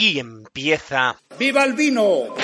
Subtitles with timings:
[0.00, 1.14] Aquí empieza.
[1.38, 2.34] ¡Viva el vino!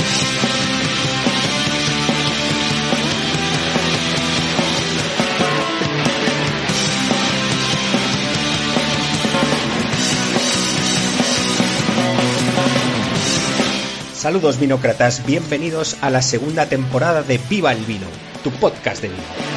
[14.12, 18.07] Saludos vinócratas, bienvenidos a la segunda temporada de Viva el Vino,
[18.45, 19.55] tu podcast de vino.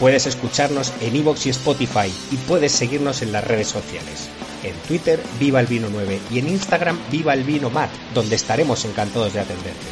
[0.00, 4.28] Puedes escucharnos en iVoox y Spotify y puedes seguirnos en las redes sociales.
[4.62, 8.84] En Twitter, Viva el Vino 9 y en Instagram, Viva el Vino Mat, donde estaremos
[8.84, 9.86] encantados de atenderte.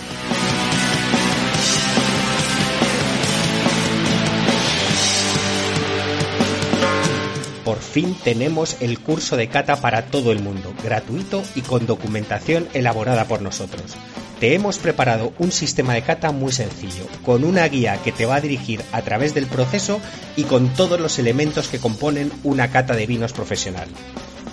[7.65, 12.69] Por fin tenemos el curso de cata para todo el mundo, gratuito y con documentación
[12.75, 13.97] elaborada por nosotros.
[14.41, 18.37] Te hemos preparado un sistema de cata muy sencillo, con una guía que te va
[18.37, 19.99] a dirigir a través del proceso
[20.37, 23.89] y con todos los elementos que componen una cata de vinos profesional.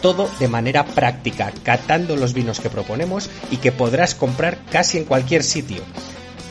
[0.01, 5.05] Todo de manera práctica, catando los vinos que proponemos y que podrás comprar casi en
[5.05, 5.81] cualquier sitio.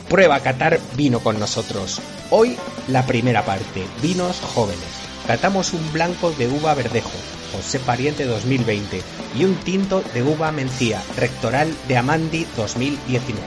[0.09, 2.01] Prueba a catar vino con nosotros.
[2.29, 2.55] Hoy
[2.87, 7.11] la primera parte, vinos jóvenes catamos un blanco de uva verdejo,
[7.53, 9.01] José Pariente 2020,
[9.37, 13.41] y un tinto de uva mencía, rectoral de Amandi 2019.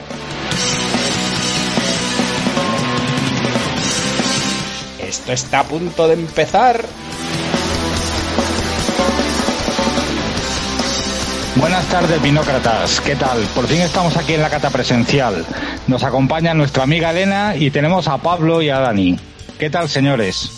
[5.07, 6.83] Esto está a punto de empezar.
[11.55, 13.01] Buenas tardes, vinócratas.
[13.01, 13.39] ¿Qué tal?
[13.55, 15.45] Por fin estamos aquí en la cata presencial.
[15.87, 19.19] Nos acompaña nuestra amiga Elena y tenemos a Pablo y a Dani.
[19.57, 20.56] ¿Qué tal, señores?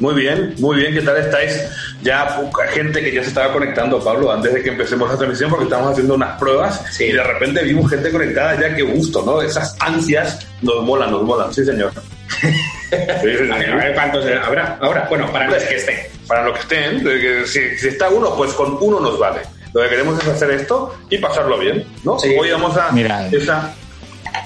[0.00, 1.62] Muy bien, muy bien, ¿qué tal estáis?
[2.02, 5.64] Ya gente que ya se estaba conectando, Pablo, antes de que empecemos la transmisión, porque
[5.64, 9.42] estamos haciendo unas pruebas y de repente vimos gente conectada ya, qué gusto, ¿no?
[9.42, 11.92] Esas ansias nos molan, nos molan, sí señor.
[12.40, 12.48] sí,
[13.22, 15.06] sí, a ver cuántos habrá ahora.
[15.10, 15.98] Bueno, para los que estén.
[16.26, 19.40] Para los que estén, si, si, está uno, pues con uno nos vale.
[19.74, 22.18] Lo que queremos es hacer esto y pasarlo bien, ¿no?
[22.18, 22.34] Sí.
[22.40, 23.28] Hoy vamos a Mira.
[23.30, 23.74] esa,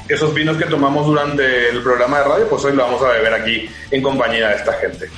[0.09, 3.35] esos vinos que tomamos durante el programa de radio, pues hoy lo vamos a beber
[3.35, 5.09] aquí en compañía de esta gente.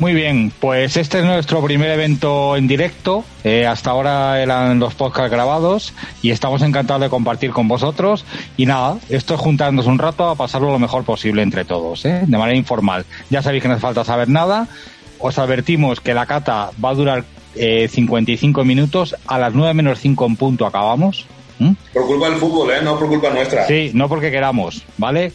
[0.00, 3.24] Muy bien, pues este es nuestro primer evento en directo.
[3.44, 8.24] Eh, hasta ahora eran los podcasts grabados y estamos encantados de compartir con vosotros.
[8.56, 12.22] Y nada, esto es juntarnos un rato a pasarlo lo mejor posible entre todos, ¿eh?
[12.26, 13.06] de manera informal.
[13.30, 14.66] Ya sabéis que no hace falta saber nada.
[15.20, 17.24] Os advertimos que la cata va a durar
[17.54, 19.14] eh, 55 minutos.
[19.28, 21.26] A las 9 menos 5 en punto acabamos.
[21.60, 21.70] ¿Mm?
[21.92, 22.82] Por culpa del fútbol, ¿eh?
[22.82, 23.64] No por culpa nuestra.
[23.68, 25.32] Sí, no porque queramos, ¿vale?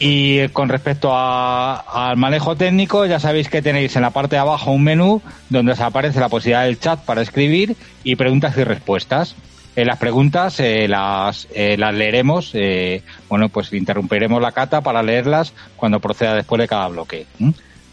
[0.00, 4.40] Y con respecto a, al manejo técnico, ya sabéis que tenéis en la parte de
[4.40, 8.62] abajo un menú donde os aparece la posibilidad del chat para escribir y preguntas y
[8.62, 9.34] respuestas.
[9.74, 15.02] Eh, las preguntas eh, las, eh, las leeremos, eh, bueno, pues interrumpiremos la cata para
[15.02, 17.26] leerlas cuando proceda después de cada bloque.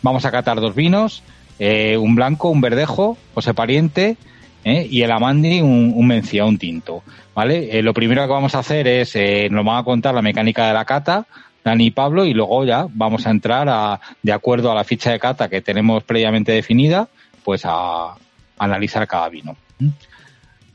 [0.04, 1.24] Vamos a catar dos vinos,
[1.60, 4.18] un blanco, un verdejo, José Pariente,
[4.64, 7.02] y el Amandi, un, un mencía, un tinto.
[7.34, 7.82] ¿Vale?
[7.82, 9.16] Lo primero que vamos a hacer es,
[9.52, 11.26] nos van a contar la mecánica de la cata,
[11.66, 15.12] Dani y Pablo, y luego ya vamos a entrar a, de acuerdo a la ficha
[15.12, 17.08] de cata que tenemos previamente definida,
[17.44, 18.18] pues a, a
[18.59, 19.58] analizar cada vino.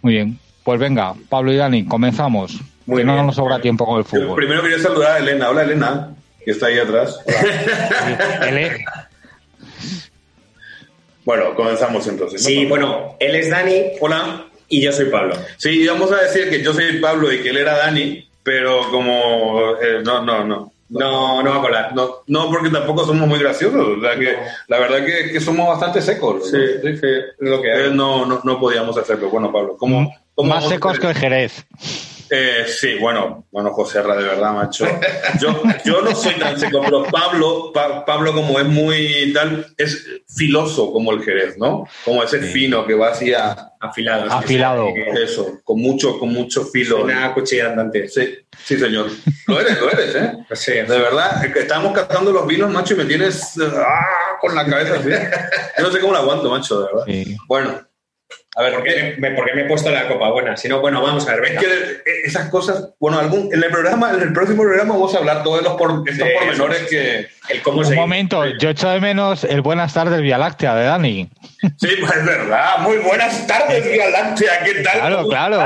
[0.03, 0.39] Muy bien.
[0.65, 2.59] Pues venga, Pablo y Dani, comenzamos.
[2.87, 3.27] Muy que no bien.
[3.27, 4.35] nos sobra tiempo con el Yo fútbol.
[4.37, 5.49] primero quería saludar a Elena.
[5.51, 6.11] Hola, Elena,
[6.45, 7.19] que está ahí atrás.
[11.25, 12.43] Bueno, comenzamos entonces.
[12.43, 14.47] Sí, bueno, él es Dani Hola.
[14.69, 15.37] y yo soy Pablo.
[15.59, 19.75] Sí, íbamos a decir que yo soy Pablo y que él era Dani, pero como...
[19.81, 20.73] eh, no, no, no.
[20.91, 21.95] No, no va a colar.
[21.95, 23.99] No, no, porque tampoco somos muy graciosos.
[23.99, 24.37] O sea, que,
[24.67, 26.51] la verdad que, que somos bastante secos.
[26.51, 27.07] Sí, sí, sí,
[27.39, 27.69] lo que.
[27.69, 29.31] Eh, no, no, no podíamos hacerlo.
[29.31, 31.65] Bueno, Pablo, ¿cómo, cómo Más secos que el Jerez.
[32.33, 34.87] Eh, sí, bueno, bueno, José Ra, de verdad, macho.
[35.41, 40.07] Yo, yo no soy tan seco, pero Pablo, Pa- Pablo, como es muy tal, es
[40.37, 41.87] filoso como el Jerez, ¿no?
[42.05, 44.31] Como ese fino que va así a Afilado.
[44.31, 44.89] Afilado.
[45.23, 47.03] eso, con mucho, con mucho filo.
[47.03, 48.09] Una cuchilla andante.
[48.09, 49.09] Sí, sí, señor.
[49.49, 50.33] Lo eres, lo eres, ¿eh?
[50.53, 54.55] Sí, De verdad, es que estamos catando los vinos, macho, y me tienes ah, con
[54.55, 55.09] la cabeza así.
[55.79, 57.05] Yo no sé cómo la aguanto, macho, de verdad.
[57.07, 57.37] Sí.
[57.49, 57.81] Bueno,
[58.57, 60.57] a ver, ¿Por qué, me, por qué me he puesto la copa buena?
[60.57, 61.61] Si no, bueno, vamos a ver, Es venga.
[61.61, 65.19] que eh, esas cosas, bueno, algún, en el programa, en el próximo programa vamos a
[65.19, 67.29] hablar todos de los por, estos Sí, pormenores que.
[67.49, 71.29] El cómo Un momento, yo echo de menos el Buenas tardes Vía Láctea de Dani.
[71.79, 72.79] Sí, pues es verdad.
[72.81, 74.99] Muy buenas tardes, Vía Láctea, ¿qué tal?
[75.01, 75.59] Claro, ¿Cómo claro.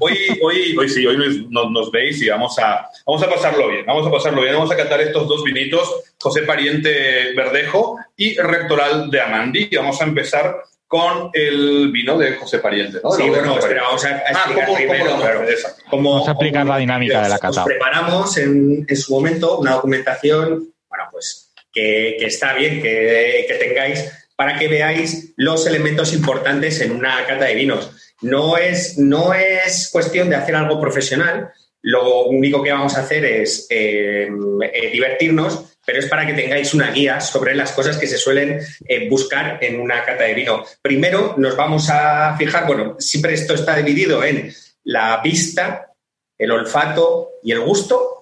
[0.00, 3.68] Hoy, hoy, hoy sí, hoy nos, nos- nos veis y vamos a, vamos a pasarlo
[3.68, 3.84] bien.
[3.86, 4.54] Vamos a pasarlo bien.
[4.54, 5.88] Vamos a cantar estos dos vinitos,
[6.20, 9.68] José Pariente Verdejo y Rectoral de Amandi.
[9.70, 10.56] Y vamos a empezar
[10.88, 13.10] con el vino de José Pariente, ¿no?
[13.12, 15.04] Sí, bueno, espera, vamos a, Ah, explicar ¿cómo, cómo primero.
[15.04, 15.82] lo claro, Exacto.
[15.90, 17.60] cómo- Vamos a explicar cómo la dinámica de la cata.
[17.60, 23.44] Os preparamos en, en su momento una documentación, bueno, pues que, que está bien que,
[23.46, 27.90] que tengáis para que veáis los elementos importantes en una cata de vinos.
[28.22, 31.50] No es, no es cuestión de hacer algo profesional,
[31.82, 34.28] lo único que vamos a hacer es eh,
[34.72, 38.60] eh, divertirnos, pero es para que tengáis una guía sobre las cosas que se suelen
[38.86, 40.62] eh, buscar en una cata de vino.
[40.82, 44.52] Primero nos vamos a fijar, bueno, siempre esto está dividido en
[44.84, 45.94] la vista,
[46.36, 48.20] el olfato y el gusto,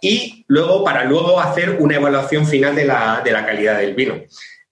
[0.00, 4.22] y luego para luego hacer una evaluación final de la, de la calidad del vino.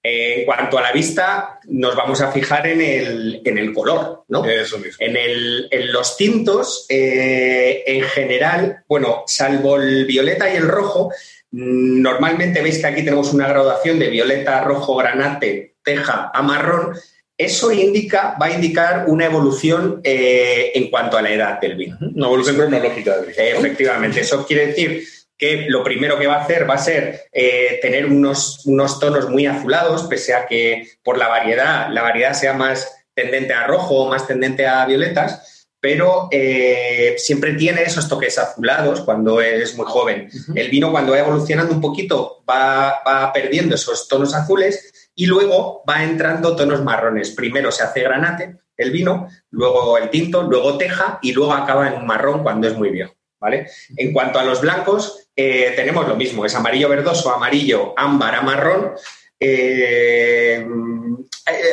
[0.01, 4.45] En cuanto a la vista, nos vamos a fijar en el, color, ¿no?
[4.45, 4.99] Eso mismo.
[5.01, 11.11] En, los tintos, eh, en general, bueno, salvo el violeta y el rojo,
[11.55, 16.97] normalmente veis que aquí tenemos una graduación de violeta, rojo, granate, teja a marrón.
[17.39, 21.97] Eso indica, va a indicar una evolución eh, en cuanto a la edad del vino.
[22.01, 23.39] Una evolución cronológica del vino.
[23.39, 25.05] Efectivamente, eso quiere decir
[25.39, 29.29] que lo primero que va a hacer va a ser eh, tener unos, unos tonos
[29.31, 33.95] muy azulados, pese a que por la variedad, la variedad sea más tendente a rojo
[33.95, 35.54] o más tendente a violetas,
[35.85, 40.31] pero eh, siempre tiene esos toques azulados cuando es muy joven.
[40.55, 45.85] El vino cuando va evolucionando un poquito va, va, perdiendo esos tonos azules y luego
[45.87, 47.33] va entrando tonos marrones.
[47.33, 52.01] Primero se hace granate el vino, luego el tinto, luego teja y luego acaba en
[52.01, 53.13] un marrón cuando es muy viejo.
[53.39, 53.69] ¿Vale?
[53.99, 58.41] En cuanto a los blancos, eh, tenemos lo mismo, es amarillo verdoso, amarillo, ámbar a
[58.41, 58.95] marrón.
[59.41, 60.67] Eh,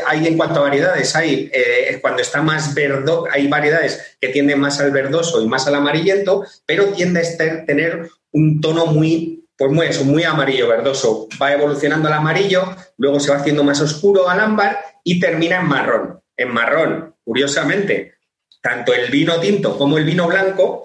[0.06, 4.60] hay en cuanto a variedades, hay eh, cuando está más verdo, hay variedades que tienden
[4.60, 9.72] más al verdoso y más al amarillento, pero tiende a tener un tono muy, pues
[9.72, 11.28] muy muy amarillo verdoso.
[11.42, 15.68] Va evolucionando al amarillo, luego se va haciendo más oscuro al ámbar y termina en
[15.68, 16.22] marrón.
[16.36, 18.16] En marrón, curiosamente,
[18.62, 20.84] tanto el vino tinto como el vino blanco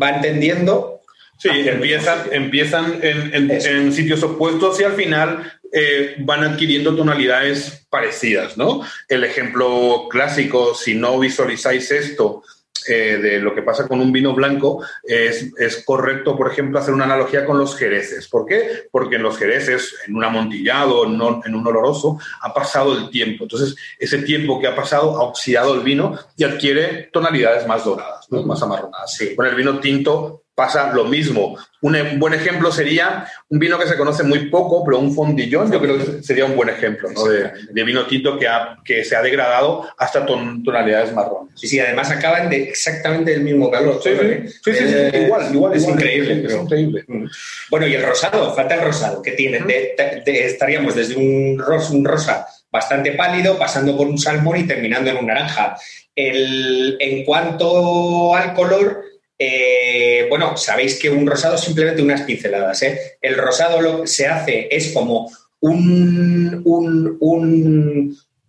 [0.00, 0.99] va entendiendo
[1.40, 8.82] Sí, empiezan, empiezan en, sitios opuestos y al final eh, van adquiriendo tonalidades parecidas, ¿no?
[9.08, 12.42] El ejemplo clásico, si no visualizáis esto,
[12.86, 16.92] eh, de lo que pasa con un vino blanco, es, es, correcto, por ejemplo, hacer
[16.92, 18.28] una analogía con los jereces.
[18.28, 18.88] ¿Por qué?
[18.90, 23.08] Porque en los jereces, en un amontillado, en un, en un oloroso, ha pasado el
[23.08, 23.44] tiempo.
[23.44, 28.26] Entonces, ese tiempo que ha pasado ha oxidado el vino y adquiere tonalidades más doradas,
[28.30, 28.42] ¿no?
[28.42, 29.14] más amarronadas.
[29.14, 29.34] Sí.
[29.34, 31.56] Con el vino tinto pasa lo mismo.
[31.80, 35.72] Un e, buen ejemplo sería un vino que se conoce muy poco, pero un fondillón,
[35.72, 38.46] yo creo que sería un buen ejemplo de, vino tinto que,
[38.84, 41.54] que se ha degradado hasta tonalidades marrones.
[41.54, 44.00] Sí, sí, además acaban de exactamente del mismo calor.
[44.02, 44.10] Sí,
[44.62, 45.74] sí, sí, eh, igual, igual.
[45.74, 46.44] Es increíble.
[46.46, 47.04] Es increíble.
[47.08, 47.24] Mm.
[47.70, 49.64] Bueno, y el rosado, falta el rosado, que tiene,
[50.26, 51.62] estaríamos desde un,
[51.92, 55.76] un rosa bastante pálido, pasando por un salmón y terminando en un naranja.
[56.14, 59.09] El, en cuanto al color,
[59.42, 62.82] eh, bueno, sabéis que un rosado es simplemente unas pinceladas.
[62.82, 63.16] ¿eh?
[63.22, 66.60] El rosado lo que se hace es como un,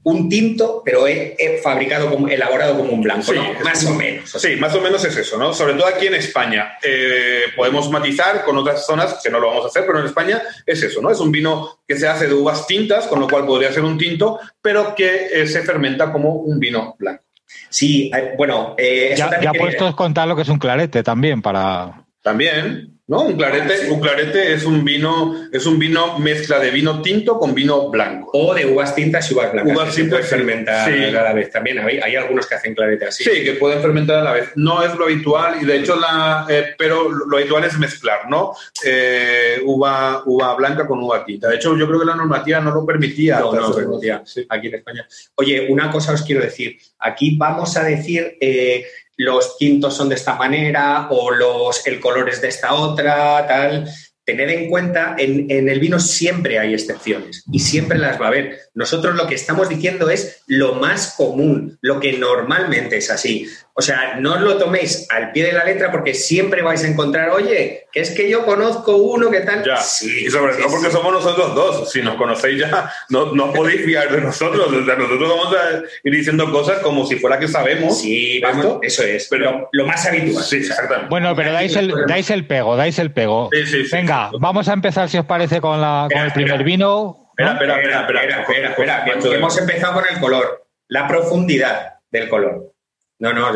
[0.03, 3.31] un, tinto, pero he, fabricado, como, elaborado como un blanco,
[3.63, 4.31] más o menos.
[4.31, 5.53] Sí, más o menos es eso, ¿no?
[5.53, 6.73] Sobre todo aquí en España.
[6.83, 10.41] Eh, podemos matizar con otras zonas que no lo vamos a hacer, pero en España
[10.65, 11.09] es eso, ¿no?
[11.09, 13.97] Es un vino que se hace de uvas tintas, con lo cual podría ser un
[13.97, 17.23] tinto, pero que se fermenta como un vino blanco.
[17.69, 18.75] Sí, eh, bueno.
[18.77, 22.05] Eh, ya, ya puesto contar lo que es un clarete también para.
[22.21, 23.00] También.
[23.11, 23.23] ¿No?
[23.23, 27.53] Un clarete, un clarete es un vino, es un vino mezcla de vino tinto con
[27.53, 28.29] vino blanco.
[28.33, 29.75] O de uvas tintas y uvas blancas.
[29.75, 31.79] Uvas tintas fermentar a la vez también.
[31.79, 33.25] Hay, algunos que hacen clarete así.
[33.25, 34.51] Sí, que pueden fermentar a la vez.
[34.55, 38.53] No es lo habitual y de hecho la, eh, pero lo habitual es mezclar, ¿no?
[38.85, 41.49] Eh, uva, uva blanca con uva tinta.
[41.49, 43.41] De hecho, yo creo que la normativa no lo permitía.
[43.41, 45.05] No, no lo permitía aquí en España.
[45.35, 46.77] Oye, una cosa os quiero decir.
[46.97, 48.85] Aquí vamos a decir eh,
[49.17, 53.89] los tintos son de esta manera o los, el color es de esta otra, tal.
[54.23, 58.27] Tened en cuenta, en, en, el vino siempre hay excepciones y siempre las va a
[58.29, 58.59] haber.
[58.75, 63.47] Nosotros lo que estamos diciendo es lo más común, lo que normalmente es así.
[63.73, 66.87] O sea, no os lo toméis al pie de la letra porque siempre vais a
[66.87, 69.63] encontrar, oye, que es que yo conozco uno que tal.
[69.63, 71.89] Ya, sí, y sobre todo porque somos nosotros dos.
[71.89, 74.67] Si nos conocéis ya, no, no podéis fiar de nosotros.
[74.67, 78.01] O sea, nosotros vamos a ir diciendo cosas como si fuera que sabemos.
[78.01, 79.27] Sí, vamos, eso es.
[79.29, 80.43] Pero lo, más habitual.
[80.43, 81.09] Sí, exactamente.
[81.09, 83.49] Bueno, pero dais el, dais el pego, dais el pego.
[83.53, 87.31] Sí, sí, Venga, vamos a empezar, si os parece, con, la, con el primer vino.
[87.37, 88.01] Espera, espera, espera,
[88.41, 92.73] espera, espera, espera, Hemos empezado con el color, la profundidad del color.
[93.21, 93.51] No, no,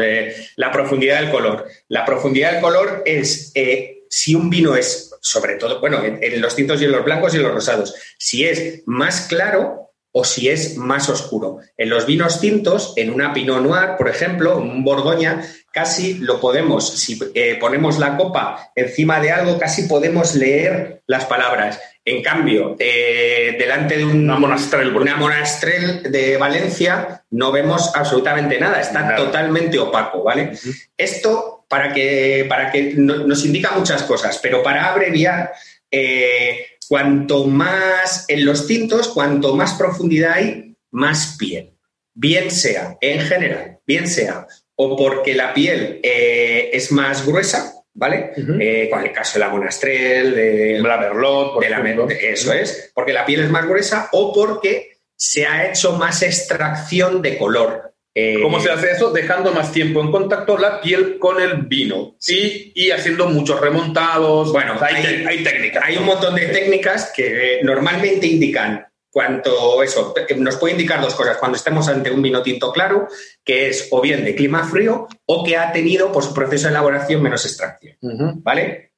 [0.57, 1.65] la profundidad del color.
[1.87, 6.55] La profundidad del color es eh, si un vino es, sobre todo, bueno, en, los
[6.55, 10.49] tintos y en los blancos y en los rosados, si es más claro o si
[10.49, 11.61] es más oscuro.
[11.77, 15.41] En los vinos tintos, en una Pinot Noir, por ejemplo, un Borgoña,
[15.73, 21.25] casi lo podemos, si eh, ponemos la copa encima de algo, casi podemos leer las
[21.25, 21.81] palabras.
[22.05, 28.79] En cambio, eh, delante de una monastrel, una monastrel de Valencia no vemos absolutamente nada,
[28.79, 30.53] está totalmente opaco, ¿vale?
[30.97, 35.51] Esto para que, para que nos indica muchas cosas, pero para abreviar,
[35.91, 41.73] eh, cuanto más en los tintos, cuanto más profundidad hay, más piel.
[42.13, 48.31] Bien sea, en general, bien sea o porque la piel eh, es más gruesa, ¿vale?
[48.59, 51.81] Eh, con el caso de la monastrel, de la merlot, de la
[52.21, 57.21] eso es, porque la piel es más gruesa o porque se ha hecho más extracción
[57.21, 57.93] de color.
[58.13, 59.11] Eh, ¿Cómo se hace eso?
[59.11, 62.71] Dejando más tiempo en contacto la piel con el vino sí.
[62.73, 64.53] y, haciendo muchos remontados.
[64.53, 65.83] Bueno, hay, hay técnicas.
[65.85, 71.37] Hay un montón de técnicas que normalmente indican cuanto eso, nos puede indicar dos cosas.
[71.37, 73.07] Cuando estemos ante un vino tinto claro,
[73.45, 76.71] que es o bien de clima frío o que ha tenido por su proceso de
[76.71, 77.95] elaboración menos extracción.
[78.43, 78.91] ¿Vale?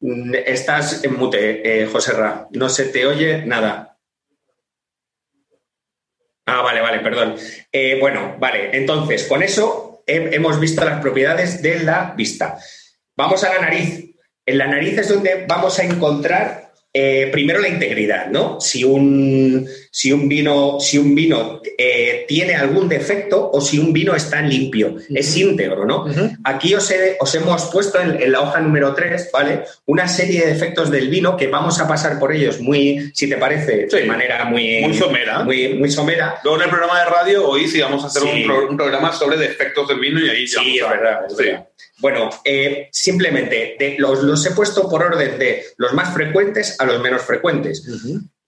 [0.00, 2.48] Mm, estás en mute, eh, José Ra.
[2.50, 3.93] No se te oye nada.
[6.46, 7.36] Ah, vale, vale, perdón.
[7.72, 8.76] Eh, bueno, vale.
[8.76, 12.58] Entonces, con eso hemos visto las propiedades de la vista.
[13.16, 14.04] Vamos a la nariz.
[14.46, 16.63] En la nariz es donde vamos a encontrar
[16.96, 18.60] eh, primero la integridad, ¿no?
[18.60, 23.92] Si un, si un vino, si un vino eh, tiene algún defecto o si un
[23.92, 26.06] vino está limpio, es íntegro, ¿no?
[26.44, 29.64] Aquí os, os, hemos puesto en, la hoja número 3, ¿vale?
[29.86, 33.38] Una serie de defectos del vino que vamos a pasar por ellos muy, si te
[33.38, 34.82] parece, de manera muy...
[34.82, 35.42] Muy somera.
[35.42, 36.38] Muy, muy somera.
[36.44, 39.88] Luego en el programa de radio hoy sí vamos a hacer un, programa sobre defectos
[39.88, 41.26] del vino y ahí ya Sí, es verdad,
[42.04, 47.22] Bueno, eh, simplemente los, he puesto por orden de los más frecuentes a los menos
[47.22, 47.82] frecuentes.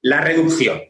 [0.03, 0.83] La reducción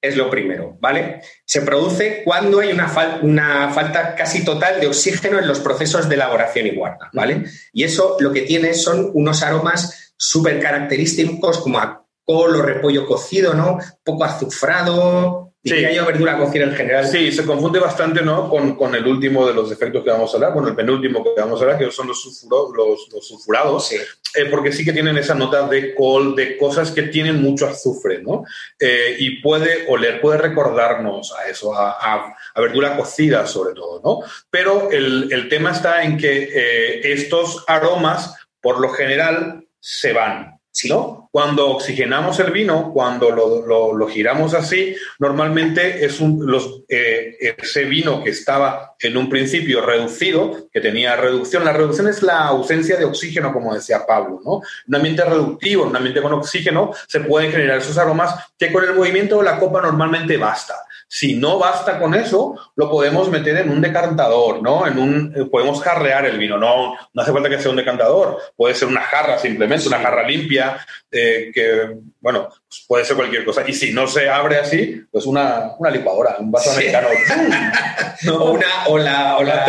[0.00, 1.20] es lo primero, ¿vale?
[1.44, 6.14] Se produce cuando hay una, una, falta casi total de oxígeno en los procesos de
[6.14, 7.42] elaboración y guarda, ¿vale?
[7.72, 13.04] Y eso lo que tiene son unos aromas súper característicos como a col o repollo
[13.04, 13.78] cocido, ¿no?
[14.04, 15.80] Poco azufrado, Sí.
[15.94, 17.06] yo verdura cocida en general.
[17.06, 18.48] Sí, se confunde bastante ¿no?
[18.50, 21.60] Con, el último de los efectos que vamos a hablar, con el penúltimo que vamos
[21.60, 25.94] a hablar, que son los, los, sulfurados, eh, porque sí que tienen esa nota de
[25.94, 28.44] col, de cosas que tienen mucho azufre, ¿no?
[28.78, 34.28] Eh, y puede oler, puede recordarnos a eso, a, verdura cocida sobre todo, ¿no?
[34.50, 40.51] Pero el, tema está en que eh, estos aromas, por lo general, se van.
[40.88, 41.28] ¿No?
[41.30, 48.22] Cuando oxigenamos el vino, cuando lo, giramos así, normalmente es un, los, eh, ese vino
[48.22, 51.64] que estaba en un principio reducido, que tenía reducción.
[51.64, 54.40] La reducción es la ausencia de oxígeno, como decía Pablo.
[54.44, 54.60] ¿no?
[54.88, 58.94] Un ambiente reductivo, un ambiente con oxígeno, se pueden generar esos aromas que con el
[58.94, 60.74] movimiento de la copa normalmente basta.
[61.14, 64.86] Si no basta con eso, lo podemos meter en un decantador, ¿no?
[64.86, 68.38] En un, eh, podemos jarrear el vino, no, no hace falta que sea un decantador,
[68.56, 70.78] puede ser una jarra simplemente, una jarra limpia,
[71.10, 73.62] eh, que, bueno, pues puede ser cualquier cosa.
[73.68, 77.08] Y si no se abre así, pues una, una licuadora, un vaso americano.
[78.32, 79.66] o, una, o la, o la,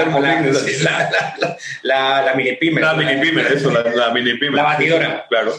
[1.83, 2.83] la, la, mini pimer.
[2.85, 4.53] La mini pimer, eso, la, mini pimer.
[4.53, 5.25] La batidora.
[5.27, 5.53] Claro.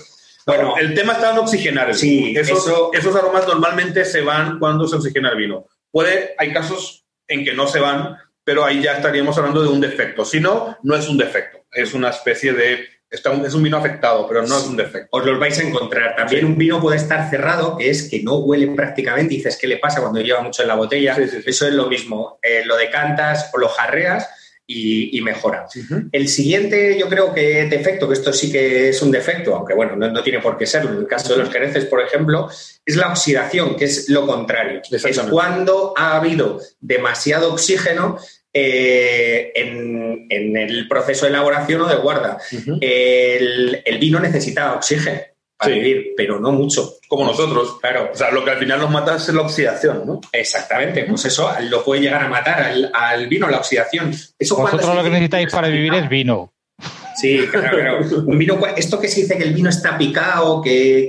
[0.47, 4.89] Bueno, el tema está en oxigenar el sí, Esos, esos aromas normalmente se van cuando
[4.89, 5.67] se oxigena el vino.
[5.95, 9.81] Puede, hay casos en que no se van, pero ahí ya estaríamos hablando de un
[9.81, 10.25] defecto.
[10.25, 12.89] Si no, no es un defecto, es una especie de...
[13.09, 15.07] es un vino afectado, pero no es un defecto.
[15.13, 16.17] Os lo vais a encontrar.
[16.17, 19.35] También un vino puede estar cerrado, que es que no huele prácticamente.
[19.35, 21.17] Y dices, ¿qué le pasa cuando lleva mucho en la botella?
[21.17, 22.41] Eso es lo mismo.
[22.43, 24.29] Eh, lo decantas o lo jarreas
[24.67, 25.67] y, mejora.
[26.11, 29.97] El siguiente, yo creo que defecto, que esto sí que es un defecto, aunque bueno,
[29.97, 32.49] no, tiene por qué serlo, en el caso de los jereces, por ejemplo,
[32.85, 34.81] es la oxidación, que es lo contrario.
[34.91, 38.19] Es cuando ha habido demasiado oxígeno
[38.53, 42.39] eh, en, el proceso de elaboración o de guarda.
[42.81, 45.21] el, el, vino necesita oxígeno
[45.65, 46.95] para vivir, pero no mucho.
[47.09, 47.79] Como nosotros.
[47.81, 48.11] Claro.
[48.13, 50.21] O sea, lo que al final nos mata es la oxidación, ¿no?
[50.33, 51.05] Exactamente.
[51.05, 54.15] Pues eso lo puede llegar a matar al, vino, la oxidación.
[54.39, 56.53] Eso Vosotros lo que necesitáis para vivir es vino.
[57.17, 61.09] Sí, claro, Un vino, esto que se dice que el vino está picado, que,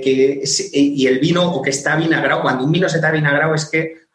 [0.72, 4.06] y el vino o que está vinagrado, cuando un vino se está vinagrado es que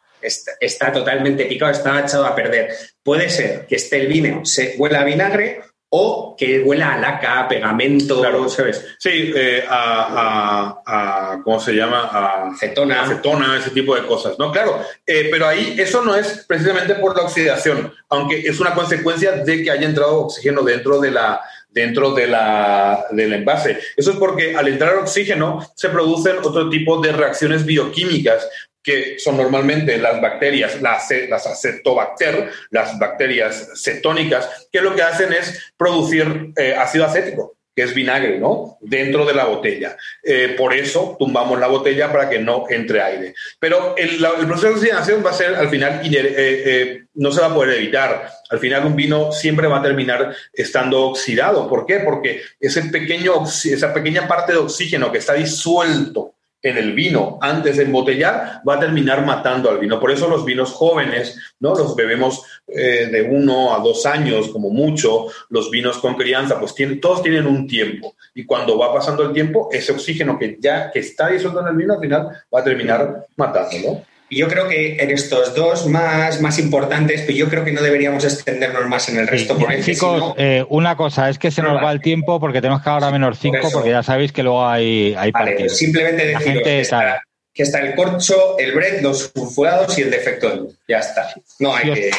[0.60, 2.70] está, totalmente picado, está echado a perder.
[3.02, 5.60] Puede ser que esté el vino, se huela a vinagre
[5.94, 8.48] o que huela a laca, pegamento, claro.
[8.48, 8.82] ¿sabes?
[8.98, 12.08] Sí, eh, a, ¿cómo se llama?
[12.10, 13.02] A acetona.
[13.02, 14.50] acetona, ese tipo de cosas, ¿no?
[14.50, 19.32] Claro, eh, pero ahí eso no es precisamente por la oxidación, aunque es una consecuencia
[19.32, 23.78] de que haya entrado oxígeno dentro de la dentro de la, del envase.
[23.96, 28.46] Eso es porque al entrar oxígeno se producen otro tipo de reacciones bioquímicas
[28.82, 35.32] que son normalmente las bacterias, las, las acetobacter, las bacterias cetónicas, que lo que hacen
[35.32, 37.56] es producir eh, ácido acético.
[37.74, 38.76] que es vinagre, ¿no?
[38.82, 39.96] Dentro de la botella.
[40.22, 43.34] Eh, por eso tumbamos la botella para que no entre aire.
[43.58, 47.46] Pero el, proceso de oxidación va a ser al final, eh, eh, no se va
[47.46, 48.28] a poder evitar.
[48.50, 51.66] Al final un vino siempre va a terminar estando oxidado.
[51.66, 52.00] ¿Por qué?
[52.00, 57.76] Porque ese pequeño, esa pequeña parte de oxígeno que está disuelto en el vino antes
[57.76, 59.98] de embotellar va a terminar matando al vino.
[59.98, 61.74] Por eso los vinos jóvenes, ¿no?
[61.74, 66.74] Los bebemos eh, de uno a dos años como mucho, los vinos con crianza, pues
[66.74, 68.14] tienen, todos tienen un tiempo.
[68.34, 71.76] Y cuando va pasando el tiempo, ese oxígeno que ya que está disuelto en el
[71.76, 74.02] vino, al final va a terminar matándolo.
[74.32, 77.82] Y yo creo que en estos dos más, más importantes, pues yo creo que no
[77.82, 79.58] deberíamos extendernos más en el resto.
[79.58, 82.88] porque chicos, eh, una cosa, es que se nos va el tiempo porque tenemos que
[82.88, 85.76] ahora menos cinco, porque ya sabéis que luego hay, hay partidos.
[85.76, 90.68] Simplemente decir que, está, el corcho, el bread, los sulfurados y el defecto.
[90.88, 91.28] Ya está.
[91.58, 92.10] No hay si que.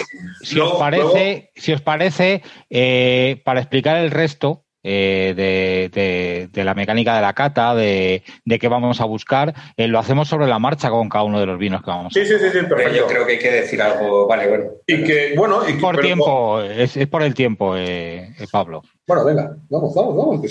[0.43, 7.15] si, os parece, si os parece, eh, para explicar el resto, eh, de, la mecánica
[7.15, 8.23] de la cata, de,
[8.59, 11.57] qué vamos a buscar, eh, lo hacemos sobre la marcha con cada uno de los
[11.57, 12.59] vinos que vamos a Sí, sí, sí, sí
[12.95, 14.65] Yo creo que hay que decir algo, vale, bueno.
[14.85, 18.83] Y que, bueno, y por tiempo, es, por el tiempo, eh, Pablo.
[19.07, 20.41] Bueno, venga, vamos, vamos, vamos.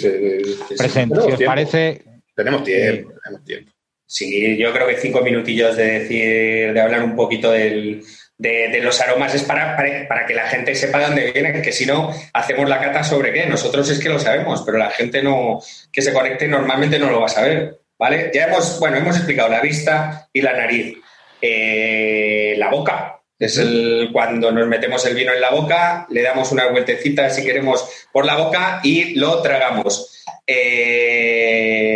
[0.79, 2.03] Presente, si os parece.
[2.35, 3.73] Tenemos tiempo, tenemos tiempo.
[4.07, 8.03] Sí, yo creo que cinco minutillos de decir, de hablar un poquito del
[8.43, 9.77] de, los aromas es para,
[10.09, 13.33] para, que la gente sepa de dónde vienen, que si no, hacemos la cata sobre
[13.33, 13.47] qué.
[13.47, 15.61] Nosotros es que lo sabemos, pero la gente no
[15.93, 17.79] que se conecte normalmente no lo va a saber.
[17.99, 18.33] ¿Vale?
[18.35, 20.97] Ya hemos, bueno, hemos explicado la vista y la nariz.
[21.41, 26.51] Eh, la boca, es el, cuando nos metemos el vino en la boca, le damos
[26.51, 30.25] una vueltecita, si queremos, por la boca y lo tragamos.
[30.47, 31.92] Eh,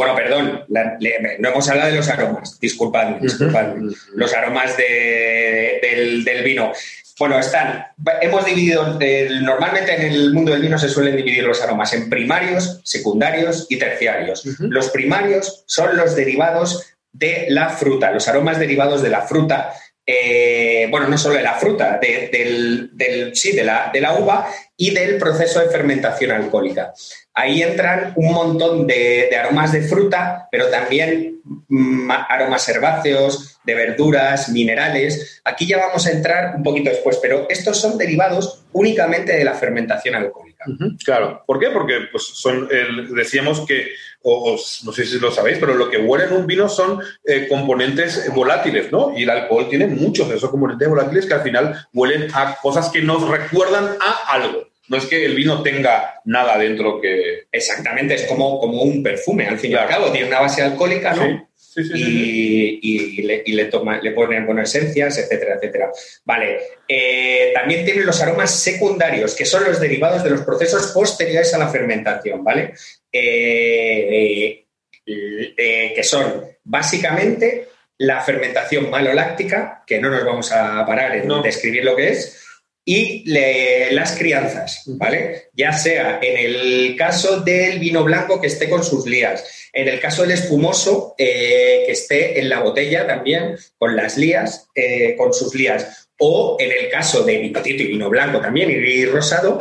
[0.00, 0.64] bueno, perdón,
[1.40, 3.94] no hemos hablado de los aromas, disculpadme, disculpadme.
[4.14, 6.72] Los aromas del, vino.
[7.18, 7.84] Bueno, están,
[8.22, 8.98] hemos dividido,
[9.42, 13.78] normalmente en el mundo del vino se suelen dividir los aromas en primarios, secundarios y
[13.78, 14.42] terciarios.
[14.60, 19.74] Los primarios son los derivados de la fruta, los aromas derivados de la fruta
[20.12, 22.90] eh, bueno, no solo de la fruta, del,
[23.34, 26.92] sí, de la, de la uva y del proceso de fermentación alcohólica.
[27.40, 34.50] Ahí entran un montón de, aromas de fruta, pero también mm, aromas herbáceos, de verduras,
[34.50, 35.40] minerales.
[35.42, 39.54] Aquí ya vamos a entrar un poquito después, pero estos son derivados únicamente de la
[39.54, 40.66] fermentación alcohólica.
[41.02, 41.42] claro.
[41.46, 41.70] ¿Por qué?
[41.70, 42.68] Porque pues, son,
[43.14, 43.88] decíamos que,
[44.20, 47.46] o, no sé si lo sabéis, pero lo que huele en un vino son eh,
[47.48, 49.16] componentes volátiles, ¿no?
[49.16, 52.90] Y el alcohol tiene muchos de esos componentes volátiles que al final huelen a cosas
[52.90, 54.69] que nos recuerdan a algo.
[54.90, 57.44] No es que el vino tenga nada dentro que...
[57.50, 60.10] Exactamente, es como, como un perfume, al fin y al cabo.
[60.10, 61.48] Tiene una base alcohólica, ¿no?
[61.54, 65.92] Sí, sí, y, y, le, y le, toma, le ponen buenas esencias, etcétera, etcétera.
[66.24, 66.58] Vale.
[66.88, 71.58] Eh, también tiene los aromas secundarios, que son los derivados de los procesos posteriores a
[71.58, 72.74] la fermentación, ¿vale?
[73.12, 74.64] Eh,
[75.06, 81.84] eh, que son básicamente la fermentación maloláctica, que no nos vamos a parar en describir
[81.84, 82.49] lo que es,
[82.84, 83.24] y
[83.90, 85.50] las crianzas, ¿vale?
[85.52, 90.00] Ya sea en el caso del vino blanco que esté con sus lías, en el
[90.00, 95.32] caso del espumoso eh, que esté en la botella también con las lías, eh, con
[95.32, 99.60] sus lías, o en el caso de vino tinto y vino blanco también y rosado,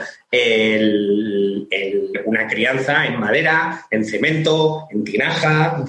[2.26, 5.84] una crianza en madera, en cemento, en tinaja,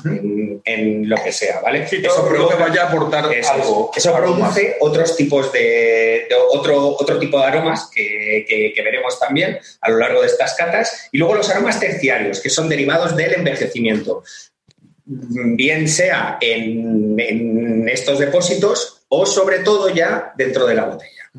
[0.65, 1.83] en, lo que sea, ¿vale?
[1.83, 3.91] eso produce, que vaya a aportar algo.
[3.95, 9.99] Eso produce otros tipos de, otro, otro tipo de aromas que, veremos también a lo
[9.99, 11.09] largo de estas catas.
[11.11, 14.23] Y luego los aromas terciarios, que son derivados del envejecimiento
[15.05, 21.31] bien sea en, en, estos depósitos o sobre todo ya dentro de la botella.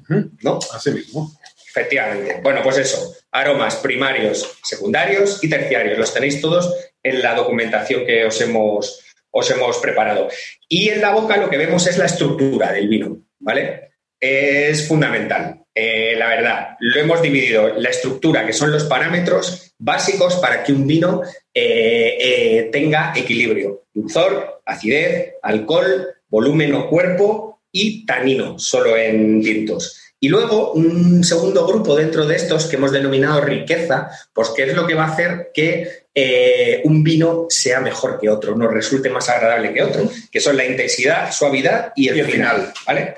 [0.42, 0.60] ¿no?
[0.74, 1.32] Así mismo.
[1.68, 2.40] Efectivamente.
[2.44, 5.98] Bueno, pues eso, aromas primarios, secundarios y terciarios.
[5.98, 9.00] Los tenéis todos en la documentación que os hemos,
[9.32, 10.28] os hemos preparado.
[10.68, 13.92] Y en la boca lo que vemos es la estructura del vino, ¿vale?
[14.20, 16.68] Es fundamental, eh, la verdad.
[16.80, 21.22] Lo hemos dividido, la estructura, que son los parámetros básicos para que un vino
[21.54, 23.86] eh, eh, tenga equilibrio.
[23.94, 29.98] Dulzor, acidez, alcohol, volumen o cuerpo y tanino, solo en tintos.
[30.24, 34.76] Y luego un segundo grupo dentro de estos que hemos denominado riqueza, pues que es
[34.76, 39.10] lo que va a hacer que eh, un vino sea mejor que otro, nos resulte
[39.10, 43.16] más agradable que otro, que son la intensidad, suavidad y el, final, ¿vale?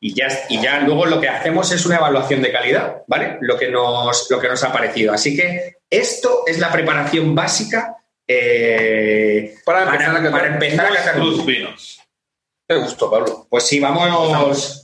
[0.00, 3.38] Y ya, y ya luego lo que hacemos es una evaluación de calidad, ¿vale?
[3.40, 5.12] Lo que nos, lo que nos ha parecido.
[5.12, 12.00] Así que esto es la preparación básica eh, para empezar, a, para empezar a vinos.
[12.68, 13.46] Qué gusto, Pablo.
[13.48, 14.82] Pues sí, vamos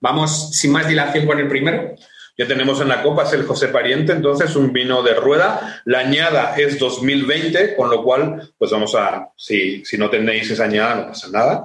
[0.00, 1.94] Vamos sin más dilación con el primero.
[2.36, 5.82] ya tenemos en la copa, es el José Pariente, entonces un vino de rueda.
[5.84, 10.64] La añada es 2020, con lo cual, pues vamos a, si, si no tenéis esa
[10.64, 11.64] añada, no pasa nada.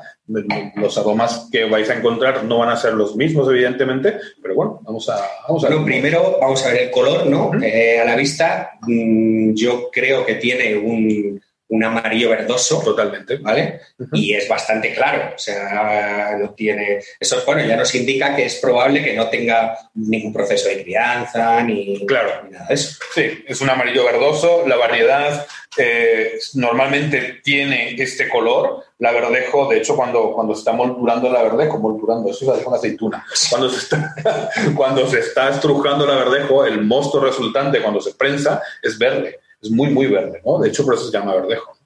[0.76, 4.80] Los aromas que vais a encontrar no van a ser los mismos, evidentemente, pero bueno,
[4.82, 7.52] vamos a, vamos a Lo primero, vamos a ver el color, ¿no?
[7.62, 12.82] Eh, a la vista, mm, yo creo que tiene un, un amarillo verdoso.
[12.84, 13.38] Totalmente.
[13.38, 13.82] ¿Vale?
[14.12, 15.34] Y es bastante claro.
[15.36, 17.00] O sea, no tiene.
[17.20, 21.64] Eso, bueno, ya nos indica que es probable que no tenga ningún proceso de crianza
[21.64, 22.44] ni, claro.
[22.44, 22.98] ni nada de eso.
[23.14, 24.68] Sí, es un amarillo verdoso.
[24.68, 25.46] La variedad
[25.78, 28.84] eh, normalmente tiene este color.
[29.00, 32.78] La verdejo, de hecho, cuando, cuando se está moldurando la verdejo, moldurando, eso es una
[32.78, 33.26] aceituna.
[33.50, 34.16] Cuando se, está,
[34.76, 39.72] cuando se está estrujando la verdejo, el mosto resultante, cuando se prensa, es verde es
[39.72, 40.60] muy, muy verde, ¿no?
[40.60, 41.78] De hecho, por eso se llama verdejo.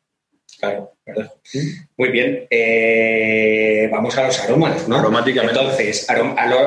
[0.60, 1.36] Claro, verdejo.
[1.98, 2.48] Muy bien.
[2.50, 4.98] Eh, vamos a los aromas, ¿no?
[4.98, 5.60] Aromáticamente.
[5.60, 6.16] Entonces, a,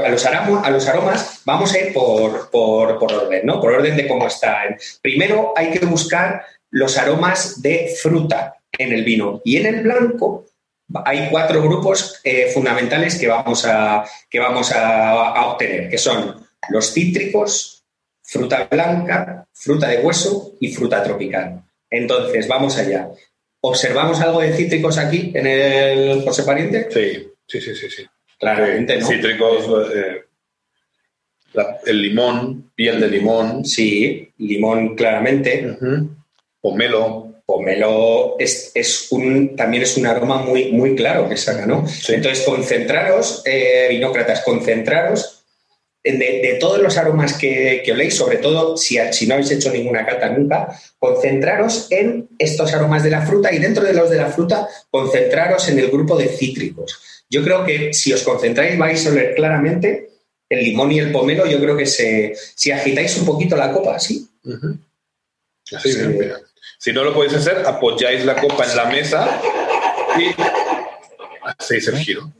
[0.08, 3.60] los aromas, a los aromas vamos a ir por, por, por, orden, ¿no?
[3.60, 4.78] Por orden de cómo están.
[5.02, 9.40] Primero hay que buscar los aromas de fruta en el vino.
[9.44, 10.46] Y en el blanco
[11.04, 16.46] hay cuatro grupos eh, fundamentales que vamos, a, que vamos a, a obtener, que son
[16.68, 17.79] los cítricos,
[18.30, 21.64] fruta blanca, fruta de hueso y fruta tropical.
[21.90, 23.08] Entonces, vamos allá.
[23.60, 26.86] ¿Observamos algo de cítricos aquí en el José Pariente?
[26.90, 27.90] Sí, sí, sí, sí.
[27.90, 28.06] sí.
[28.38, 29.06] Claramente, ¿no?
[29.08, 30.22] Cítricos, eh,
[31.54, 33.64] la, el limón, piel de limón.
[33.64, 35.66] Sí, limón claramente.
[35.66, 36.08] Uh -huh.
[36.60, 37.42] Pomelo.
[37.44, 41.84] Pomelo es, es, un, también es un aroma muy, muy claro que saca, ¿no?
[41.88, 42.14] Sí.
[42.14, 45.39] Entonces, concentraros, eh, vinócratas, concentraros
[46.02, 49.70] de, de, todos los aromas que, que oléis, sobre todo si, si, no habéis hecho
[49.70, 54.16] ninguna cata nunca, concentraros en estos aromas de la fruta y dentro de los de
[54.16, 56.98] la fruta, concentraros en el grupo de cítricos.
[57.28, 60.10] Yo creo que si os concentráis vais a oler claramente
[60.48, 63.98] el limón y el pomelo, yo creo que se, si agitáis un poquito la copa,
[63.98, 64.26] ¿sí?
[64.44, 64.78] Uh -huh.
[65.76, 65.98] Así sí.
[66.06, 66.32] Bien,
[66.78, 69.40] si no lo podéis hacer, apoyáis la copa en la mesa
[70.18, 70.34] y
[71.58, 72.32] hacéis el giro.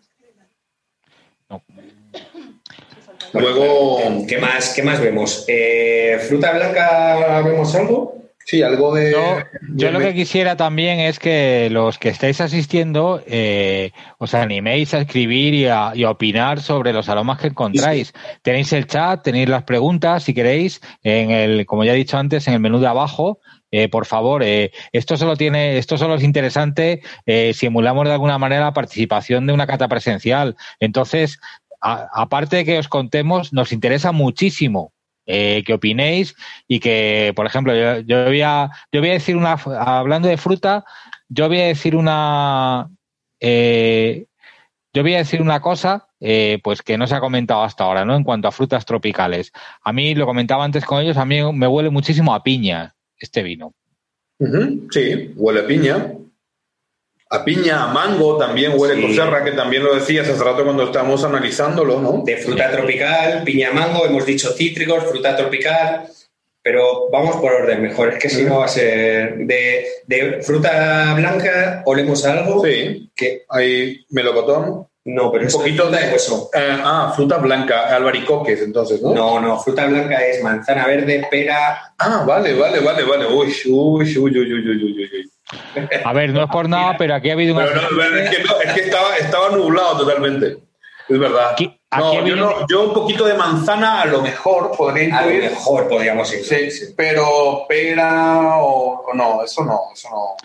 [3.33, 5.45] Luego, ¿qué más, qué más vemos?
[5.49, 8.21] Eh, ¿Fruta blanca vemos algo?
[8.45, 9.13] Sí, algo de.
[9.13, 9.39] Yo,
[9.75, 9.93] yo de...
[9.93, 15.55] lo que quisiera también es que los que estáis asistiendo eh, os animéis a escribir
[15.55, 18.09] y a, y a, opinar sobre los aromas que encontráis.
[18.09, 18.39] Sí.
[18.43, 22.49] Tenéis el chat, tenéis las preguntas, si queréis, en el, como ya he dicho antes,
[22.49, 23.39] en el menú de abajo.
[23.73, 28.13] Eh, por favor, eh, esto solo tiene, esto solo es interesante eh, si emulamos de
[28.13, 30.57] alguna manera la participación de una cata presencial.
[30.81, 31.39] Entonces,
[31.81, 34.93] aparte de que os contemos, nos interesa muchísimo
[35.27, 36.35] eh, que opinéis
[36.67, 40.85] y que, por ejemplo, yo, voy a, yo voy a decir una, hablando de fruta,
[41.29, 42.91] yo voy a decir una,
[43.39, 44.27] eh,
[44.93, 48.05] yo voy a decir una cosa, eh, pues que no se ha comentado hasta ahora,
[48.05, 48.17] ¿no?
[48.17, 49.53] En cuanto a frutas tropicales.
[49.83, 53.43] A mí, lo comentaba antes con ellos, a mí me huele muchísimo a piña este
[53.43, 53.73] vino.
[54.91, 56.13] Sí, huele a piña.
[57.33, 59.07] A piña, a mango también huele sí.
[59.07, 62.23] coserra, que también lo decías hace rato cuando estábamos analizándolo, ¿no?
[62.25, 66.09] De fruta tropical, piña, mango, hemos dicho cítricos, fruta tropical,
[66.61, 71.15] pero vamos por orden mejor, es que si no va a ser de, de, fruta
[71.15, 72.65] blanca, olemos algo.
[72.65, 74.89] Sí, que hay melocotón.
[75.03, 76.51] No, pero un poquito de hueso.
[76.53, 79.15] Eh, ah, fruta blanca, albaricoques, entonces, ¿no?
[79.15, 81.95] No, no, fruta blanca es manzana verde, pera.
[81.97, 83.27] Ah, vale, vale, vale, vale.
[83.27, 85.31] Uy, uy, uy, uy, uy, uy, uy, uy.
[86.05, 88.73] A ver, no es por nada, pero aquí ha habido no, es que, no, es
[88.73, 90.59] que estaba, estaba, nublado totalmente.
[91.09, 91.53] Es verdad.
[91.53, 95.43] Aquí, aquí no, yo, no, yo, un poquito de manzana a lo mejor podría incluir.
[95.43, 96.71] A lo mejor podríamos incluir.
[96.71, 96.95] Sí, sí.
[96.97, 100.37] Pero pera o, o, no, eso no, eso no.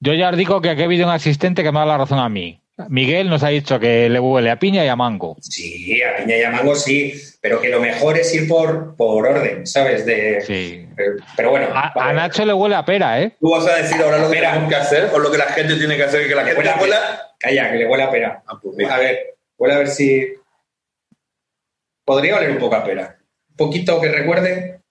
[0.00, 2.18] Yo ya os digo que aquí ha habido un asistente que me da la razón
[2.18, 2.61] a mí.
[2.88, 5.36] Miguel nos ha dicho que le huele a piña y a mango.
[5.40, 9.26] Sí, a piña y a mango sí, pero que lo mejor es ir por, por
[9.26, 10.06] orden, ¿sabes?
[10.06, 10.88] De, sí.
[10.96, 11.66] Pero, pero bueno.
[11.74, 12.10] A, vale.
[12.10, 13.36] a, Nacho le huele a pera, ¿eh?
[13.38, 14.52] Tú vas a decir ahora lo que pera.
[14.52, 16.94] tenemos que hacer o lo que la gente tiene que hacer, que la gente huele
[16.94, 18.42] a Calla, que le huele a pera.
[18.46, 20.34] Ah, pues a ver, huele a ver si.
[22.04, 23.18] Podría oler un poco a pera.
[23.50, 24.81] Un poquito que recuerde.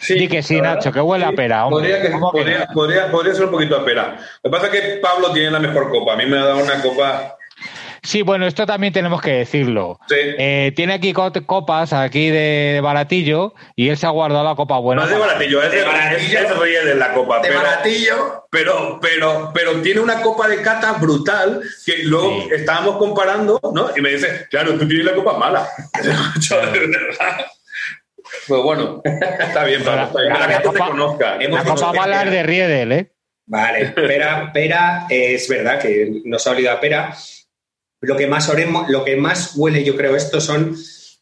[0.00, 1.66] Sí, Di que sí, Nacho, que huele sí, a pera.
[1.66, 1.90] Hombre.
[1.90, 4.18] Podría, que, podría, que podría, podría, ser un poquito a pera.
[4.42, 6.14] Lo que pasa es que Pablo tiene la mejor copa.
[6.14, 7.36] A mí me ha dado una copa.
[8.02, 10.00] Sí, bueno, esto también tenemos que decirlo.
[10.08, 10.16] Sí.
[10.18, 15.02] Eh, tiene aquí copas aquí de baratillo y él se ha guardado la copa buena.
[15.02, 16.38] No es de baratillo, es de, de baratillo.
[16.40, 17.40] Es, la copa.
[17.40, 18.46] De pero, baratillo.
[18.50, 22.48] Pero, pero, pero tiene una copa de cata brutal que luego sí.
[22.54, 23.90] estábamos comparando, ¿no?
[23.94, 25.68] Y me dice, claro, tú tienes la copa mala.
[26.40, 27.46] Yo, de verdad.
[28.46, 30.32] Pues bueno, está bien, Pablo, está bien.
[30.32, 31.36] La, la, la, gente copa, te conozca.
[31.36, 33.12] La copa mala es de Riedel, ¿eh?
[33.46, 37.16] Vale, pera, pera, es verdad que nos ha olvidado a pera.
[38.00, 40.76] Lo que más oremos, lo que más huele, yo creo, esto son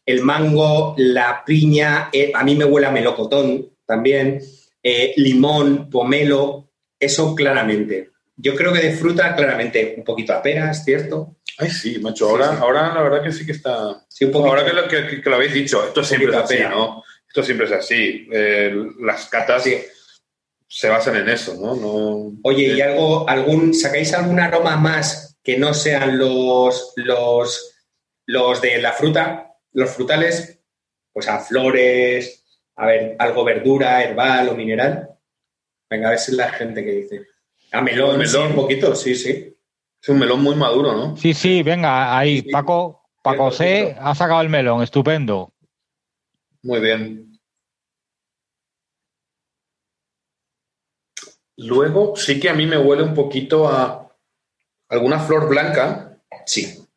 [0.05, 4.41] el mango, la piña, eh, a mí me huele a melocotón también,
[4.81, 8.11] eh, limón, pomelo, eso claramente.
[8.35, 11.35] Yo creo que de fruta, claramente, un poquito a peras, ¿cierto?
[11.57, 12.29] Ay, sí, macho.
[12.29, 13.73] Ahora, ahora la verdad que sí que está.
[13.73, 17.03] ahora que lo, que, lo, habéis dicho, esto siempre es así, ¿no?
[17.29, 18.27] Esto siempre es así.
[18.31, 19.69] Eh, las catas
[20.67, 22.33] se basan en eso, ¿no?
[22.43, 27.75] Oye, ¿y algo, algún, sacáis algún aroma más que no sean los, los,
[28.25, 30.59] los de la fruta, los frutales?
[31.13, 32.43] Pues a flores,
[32.75, 35.09] a ver, algo verdura, herbal o mineral.
[35.87, 37.27] Venga, a ver si es la gente que dice.
[37.71, 39.55] A melón, melón, un poquito, sí, sí.
[40.01, 41.15] Es un melón muy maduro, ¿no?
[41.15, 45.53] Sí, sí, venga, ahí, Paco, Paco C ha sacado el melón, estupendo.
[46.63, 47.39] Muy bien.
[51.57, 54.15] Luego sí que a mí me huele un poquito a
[54.87, 56.21] alguna flor blanca.
[56.45, 56.87] Sí.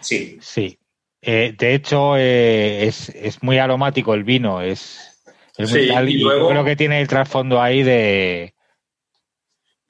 [0.00, 0.38] Sí.
[0.40, 0.78] Sí.
[1.22, 5.22] Eh, de hecho, eh, es, muy aromático el vino, es,
[5.58, 8.54] muy tal, y, luego, creo que tiene el trasfondo ahí de,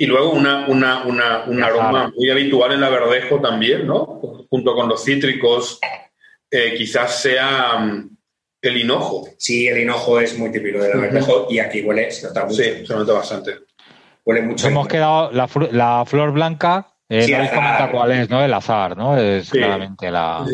[0.00, 4.18] y luego una, una, una, un aroma muy habitual en la verdejo también, ¿no?
[4.48, 5.78] Junto con los cítricos,
[6.50, 7.86] eh, quizás sea
[8.62, 9.28] el hinojo.
[9.38, 12.62] Sí, el hinojo es muy típico de la verdejo y aquí huele, se nota mucho.
[12.62, 13.54] Sí, se nota bastante.
[14.24, 14.68] Huele mucho.
[14.68, 18.44] Hemos quedado la, la, flor blanca, eh, no comenta cuál es, ¿no?
[18.44, 19.18] El azar, ¿no?
[19.18, 20.44] Es claramente la...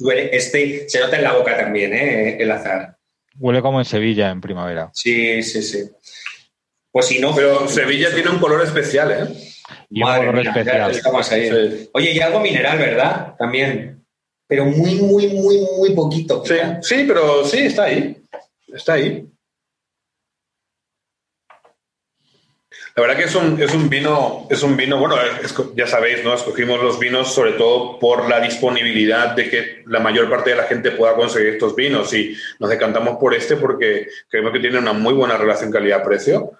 [0.00, 2.36] Huele, este, se nota en la boca también, ¿eh?
[2.40, 2.96] El azar.
[3.36, 4.90] Huele como en Sevilla en primavera.
[4.92, 5.90] Sí, sí, sí.
[6.90, 7.34] Pues si no.
[7.34, 9.26] Pero Sevilla tiene un color especial, ¿eh?
[9.90, 10.90] Y un color especial.
[10.90, 11.88] Estamos ahí.
[11.92, 13.34] Oye, y algo mineral, ¿verdad?
[13.38, 13.97] También.
[14.48, 16.42] Pero muy, muy, muy, muy poquito.
[16.44, 18.16] Sí, sí, pero sí, está ahí.
[18.72, 19.28] Está ahí.
[22.98, 25.14] La verdad que es un, es un vino, es un vino, bueno,
[25.76, 26.34] ya sabéis, ¿no?
[26.34, 30.64] Escogimos los vinos sobre todo por la disponibilidad de que la mayor parte de la
[30.64, 34.92] gente pueda conseguir estos vinos y nos decantamos por este porque creemos que tiene una
[34.92, 36.57] muy buena relación calidad-precio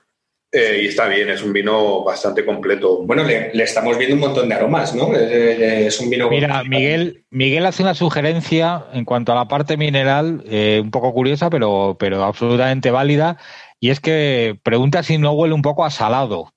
[0.50, 3.02] eh, y está bien, es un vino bastante completo.
[3.04, 5.14] Bueno, le, estamos viendo un montón de aromas, ¿no?
[5.14, 6.30] Es un vino.
[6.30, 11.12] Mira, Miguel, Miguel hace una sugerencia en cuanto a la parte mineral, eh, un poco
[11.12, 13.36] curiosa, pero, pero absolutamente válida,
[13.78, 16.54] y es que pregunta si no huele un poco a salado.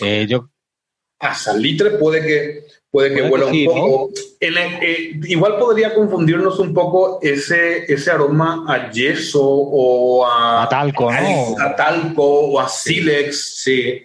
[0.00, 0.50] Eh, yo...
[1.18, 4.10] A salitre puede que, puede que huela un poco.
[4.38, 11.10] Eh, igual podría confundirnos un poco ese, ese aroma a yeso o a, a talco,
[11.10, 11.56] ¿no?
[11.60, 13.62] A talco o a sílex.
[13.62, 14.00] Sí.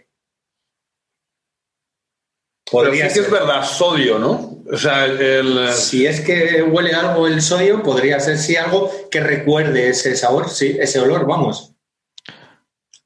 [2.71, 3.13] Podría ser.
[3.13, 4.57] que es verdad, sodio, ¿no?
[4.71, 9.19] O sea, el, Si es que huele algo el sodio, podría ser sí algo que
[9.19, 11.75] recuerde ese sabor, sí, ese olor, vamos.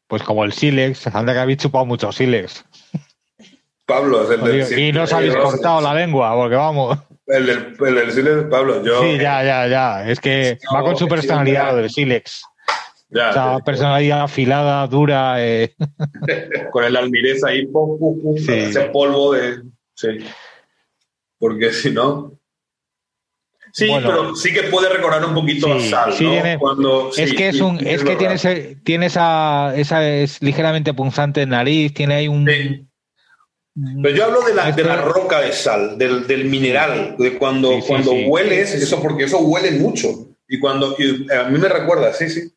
[0.08, 2.64] Pues como el sílex, anda que habéis chupado mucho sílex.
[3.86, 6.98] Pablo, es el del Y no os habéis cortado la lengua, porque vamos.
[7.28, 9.02] El del, el Silex, Pablo, yo.
[9.02, 10.10] Sí, ya, ya, ya.
[10.10, 12.44] Es que va con su personalidad, lo del Silex.
[13.10, 15.36] Ya, Esa personalidad afilada, dura.
[15.38, 15.76] Eh.
[16.72, 19.62] con el almirez ahí, pum, pum, pum, ese polvo de.
[19.96, 20.08] Sí.
[21.38, 22.34] Porque si no.
[23.72, 26.16] Sí, pero sí que puede recordar un poquito a sal, ¿no?
[26.16, 30.94] Tiene, Cuando, es que es un, es, que tiene, ese, tiene esa, esa es ligeramente
[30.94, 32.46] punzante en nariz, tiene ahí un,
[33.76, 37.80] pero yo hablo de la, de la roca de sal, del, del mineral, de cuando,
[37.88, 40.36] cuando hueles, eso porque eso huele mucho.
[40.48, 42.54] Y cuando a mí me recuerda, sí, sí.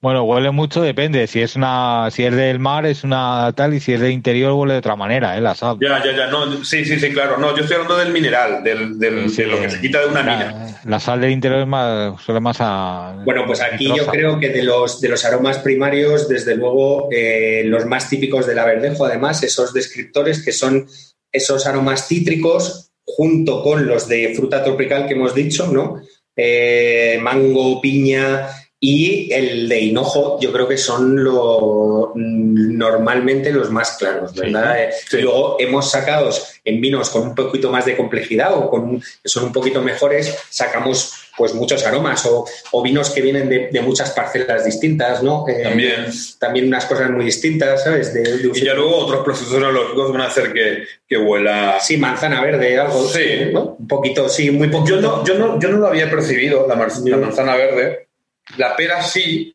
[0.00, 1.26] Bueno, huele mucho, depende.
[1.26, 4.52] Si es una, si es del mar es una tal y si es de interior
[4.52, 5.40] huele de otra manera, ¿eh?
[5.40, 5.78] La sal.
[5.80, 6.26] Ya, ya, ya.
[6.26, 7.38] No, sí, sí, sí, claro.
[7.38, 10.22] No, yo estoy hablando del mineral, del, del de lo que se quita de una
[10.22, 10.78] mina.
[10.84, 13.22] La sal del interior es más, suele más a.
[13.24, 17.62] Bueno, pues aquí yo creo que de los de los aromas primarios, desde luego, eh,
[17.64, 20.86] los más típicos de la verdejo, además, esos descriptores que son
[21.30, 26.00] esos aromas cítricos junto con los de fruta tropical que hemos dicho, ¿no?
[26.36, 28.48] Eh, mango, piña,
[28.84, 34.82] y el de hinojo, yo creo que son lo, normalmente los más claros, ¿verdad?
[34.82, 34.90] Eh,
[35.20, 36.30] luego hemos sacado
[36.64, 40.36] en vinos con un poquito más de complejidad o con que son un poquito mejores,
[40.50, 45.48] sacamos pues muchos aromas o, vinos que vienen de, muchas parcelas distintas, ¿no?
[45.48, 46.06] Eh, también.
[46.40, 48.12] También unas cosas muy distintas, ¿sabes?
[48.52, 51.78] y ya luego otros procesos analógicos van a hacer que, que huela...
[51.80, 53.06] Sí, manzana verde, algo.
[53.06, 53.52] Sí.
[53.54, 54.96] Un poquito, sí, muy poquito.
[54.96, 58.08] Yo no, yo no, yo no lo había percibido, la, la manzana verde
[58.56, 59.54] la pera sí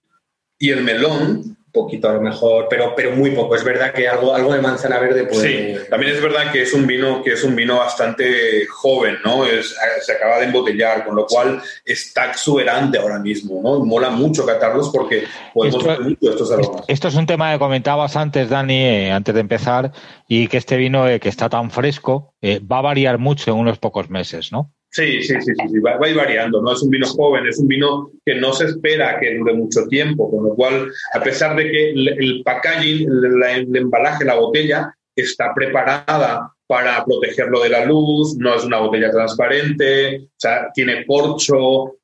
[0.59, 3.55] y el melón poquito a lo mejor, pero, pero muy poco.
[3.55, 5.75] Es verdad que algo, algo de manzana verde puede.
[5.75, 9.45] Sí, también es verdad que es un vino que es un vino bastante joven, ¿no?
[9.45, 13.85] Es, se acaba de embotellar, con lo cual está exuberante ahora mismo, ¿no?
[13.85, 16.85] Mola mucho catarlos porque podemos esto, mucho estos aromas.
[16.87, 19.91] Esto es un tema que comentabas antes, Dani, eh, antes de empezar,
[20.27, 23.57] y que este vino eh, que está tan fresco eh, va a variar mucho en
[23.57, 24.73] unos pocos meses, ¿no?
[24.89, 26.73] Sí, sí, sí, sí, Va, a ir variando, ¿no?
[26.73, 30.31] Es un vino joven, es un vino que no se espera que dure mucho tiempo,
[30.31, 36.51] con lo cual, a pesar de que el, packaging, el, embalaje, la botella, está preparada
[36.67, 41.97] para protegerlo de la luz, no es una botella transparente, o sea, tiene corcho.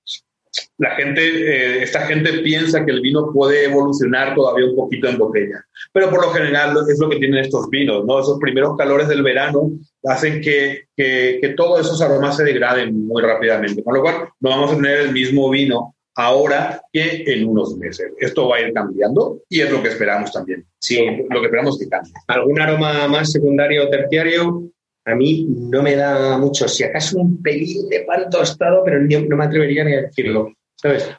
[0.78, 5.17] La gente, eh, esta gente piensa que el vino puede evolucionar todavía un poquito en
[5.17, 8.19] botella, pero por lo general es lo que tienen estos vinos, ¿no?
[8.19, 9.72] Esos primeros calores del verano
[10.06, 14.72] hacen que, que, todos esos aromas se degraden muy rápidamente, con lo cual no vamos
[14.72, 18.12] a tener el mismo vino ahora que en unos meses.
[18.20, 20.66] Esto va a ir cambiando y es lo que esperamos también.
[20.80, 22.13] Sí, lo que esperamos que cambie.
[22.28, 24.63] ¿Algún aroma más secundario o terciario?
[25.06, 29.38] A mí no me da mucho, si acaso un pelín de pan tostado, pero no
[29.38, 30.54] me atrevería ni a decirlo.
[30.76, 31.10] ¿Sabes?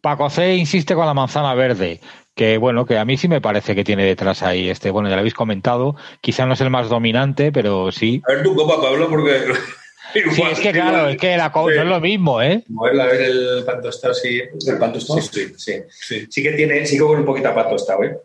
[0.00, 2.00] Paco C, insiste con la manzana verde
[2.38, 5.16] que bueno, que a mí sí me parece que tiene detrás ahí este, bueno, ya
[5.16, 8.22] lo habéis comentado, quizá no es el más dominante, pero sí.
[8.28, 9.42] A ver tu copa, Pablo, porque
[10.12, 12.64] Sí, es que claro, es que la no es lo mismo, ¿eh?
[12.68, 14.40] Moverla a ver el pan tostado, sí.
[14.66, 15.20] ¿El pan tostado?
[15.20, 16.26] Sí, sí, sí.
[16.30, 18.16] Sí, que tiene, sí que con un poquito a pan tostado, ¿eh?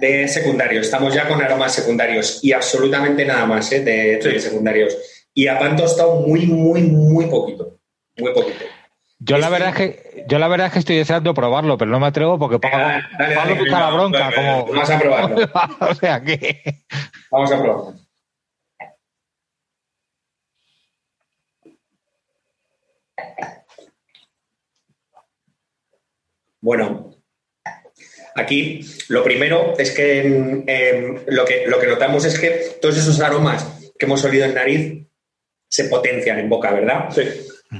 [0.00, 3.80] De secundario, estamos ya con aromas secundarios y absolutamente nada más, ¿eh?
[3.80, 4.96] De, secundarios.
[5.34, 7.76] Y a pan tostado muy, muy, muy poquito.
[8.16, 8.64] Muy poquito.
[9.20, 11.98] Yo la verdad es que yo la verdad es que estoy deseando probarlo, pero no
[11.98, 13.02] me atrevo porque Pablo,
[13.34, 14.30] Pablo la bronca.
[14.34, 14.66] como...
[14.66, 15.36] Vamos a probarlo.
[15.80, 16.84] o sea que.
[17.30, 17.94] Vamos a probarlo.
[26.60, 27.14] Bueno,
[28.34, 32.50] aquí lo primero es que, lo que lo que notamos es que
[32.80, 35.06] todos esos aromas que hemos olido en nariz
[35.68, 37.10] se potencian en boca, ¿verdad?
[37.10, 37.22] Sí.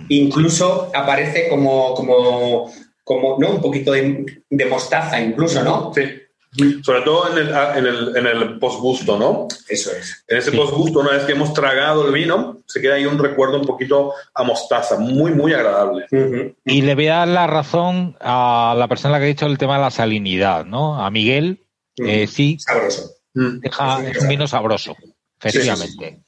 [0.08, 2.70] Incluso aparece como, como,
[3.04, 3.50] como ¿no?
[3.50, 5.92] Un poquito de, de mostaza, incluso, ¿no?
[5.94, 6.02] Sí.
[6.82, 9.46] Sobre todo en el, en el, en el postgusto, ¿no?
[9.68, 10.24] Eso es.
[10.26, 13.60] En ese postgusto, una vez que hemos tragado el vino, se queda ahí un recuerdo
[13.60, 16.06] un poquito a mostaza, muy, muy agradable.
[16.64, 19.76] Y le voy a dar la razón a la persona que ha dicho el tema
[19.76, 21.00] de la salinidad, ¿no?
[21.00, 21.64] A Miguel,
[21.96, 22.56] eh, sí.
[22.58, 23.10] Sabroso.
[23.34, 24.96] Deja, es un vino sabroso,
[25.38, 26.22] efectivamente.
[26.26, 26.27] Sí,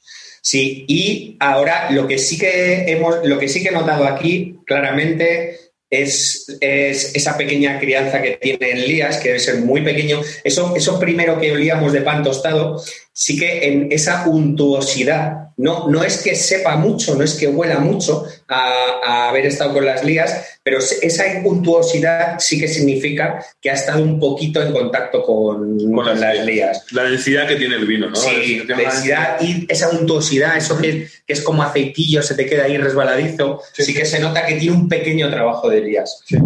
[0.53, 5.59] y ahora lo que sí que hemos, lo que sí que he notado aquí claramente
[5.89, 10.21] es, esa pequeña crianza que tiene Elías, que debe ser muy pequeño.
[10.43, 12.81] Eso, eso primero que olíamos de pan tostado,
[13.13, 17.79] sí que en esa untuosidad, no, no es que sepa mucho, no es que huela
[17.79, 23.73] mucho a, haber estado con las lías, pero esa untuosidad sí que significa que ha
[23.73, 25.77] estado un poquito en contacto con,
[26.19, 26.85] las, lías.
[26.91, 28.15] La densidad que tiene el vino, ¿no?
[28.15, 32.77] Sí, la densidad y esa untuosidad, eso que, es como aceitillo, se te queda ahí
[32.77, 36.21] resbaladizo, sí, que se nota que tiene un pequeño trabajo de lías.
[36.25, 36.37] Sí.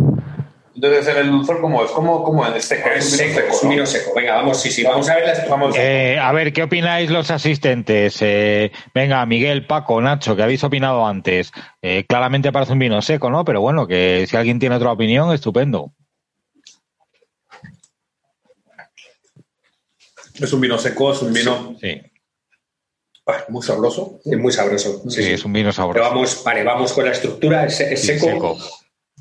[0.75, 1.91] Entonces, en el dulzor, ¿cómo es?
[1.91, 2.89] ¿Cómo, cómo es seco?
[2.89, 4.11] Es seco, es un vino seco.
[4.13, 5.49] Venga, vamos, sí, sí, vamos a ver las...
[5.49, 5.73] Vamos.
[5.77, 8.17] Eh, a ver, ¿qué opináis los asistentes?
[8.21, 11.53] Eh, venga, Miguel, Paco, Nacho, que habéis opinado antes.
[11.81, 13.45] Eh, claramente parece un vino seco, ¿no?
[13.45, 15.93] Pero bueno, que si alguien tiene otra opinión, estupendo.
[20.33, 21.77] Es un vino seco, es un vino...
[21.79, 22.01] Sí.
[23.27, 24.19] Ah, muy sabroso.
[24.25, 25.09] Es muy sabroso.
[25.09, 25.93] Sí, es un vino sabroso.
[25.93, 28.25] Pero vamos, vale, vamos con la estructura, es, seco.
[28.25, 28.57] seco.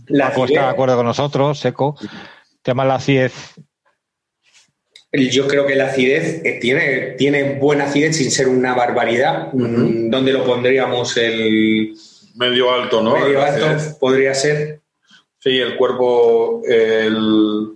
[0.07, 1.97] La está de acuerdo con nosotros, seco.
[2.63, 3.33] Tema la acidez.
[5.13, 9.53] Yo creo que la acidez eh, tiene, tiene buena acidez sin ser una barbaridad.
[9.53, 11.17] Mm, ¿Dónde lo pondríamos?
[11.17, 11.95] El
[12.35, 13.17] medio alto, ¿no?
[13.17, 13.67] Medio alto
[14.01, 14.81] podría ser.
[15.39, 17.74] Sí, el cuerpo, el,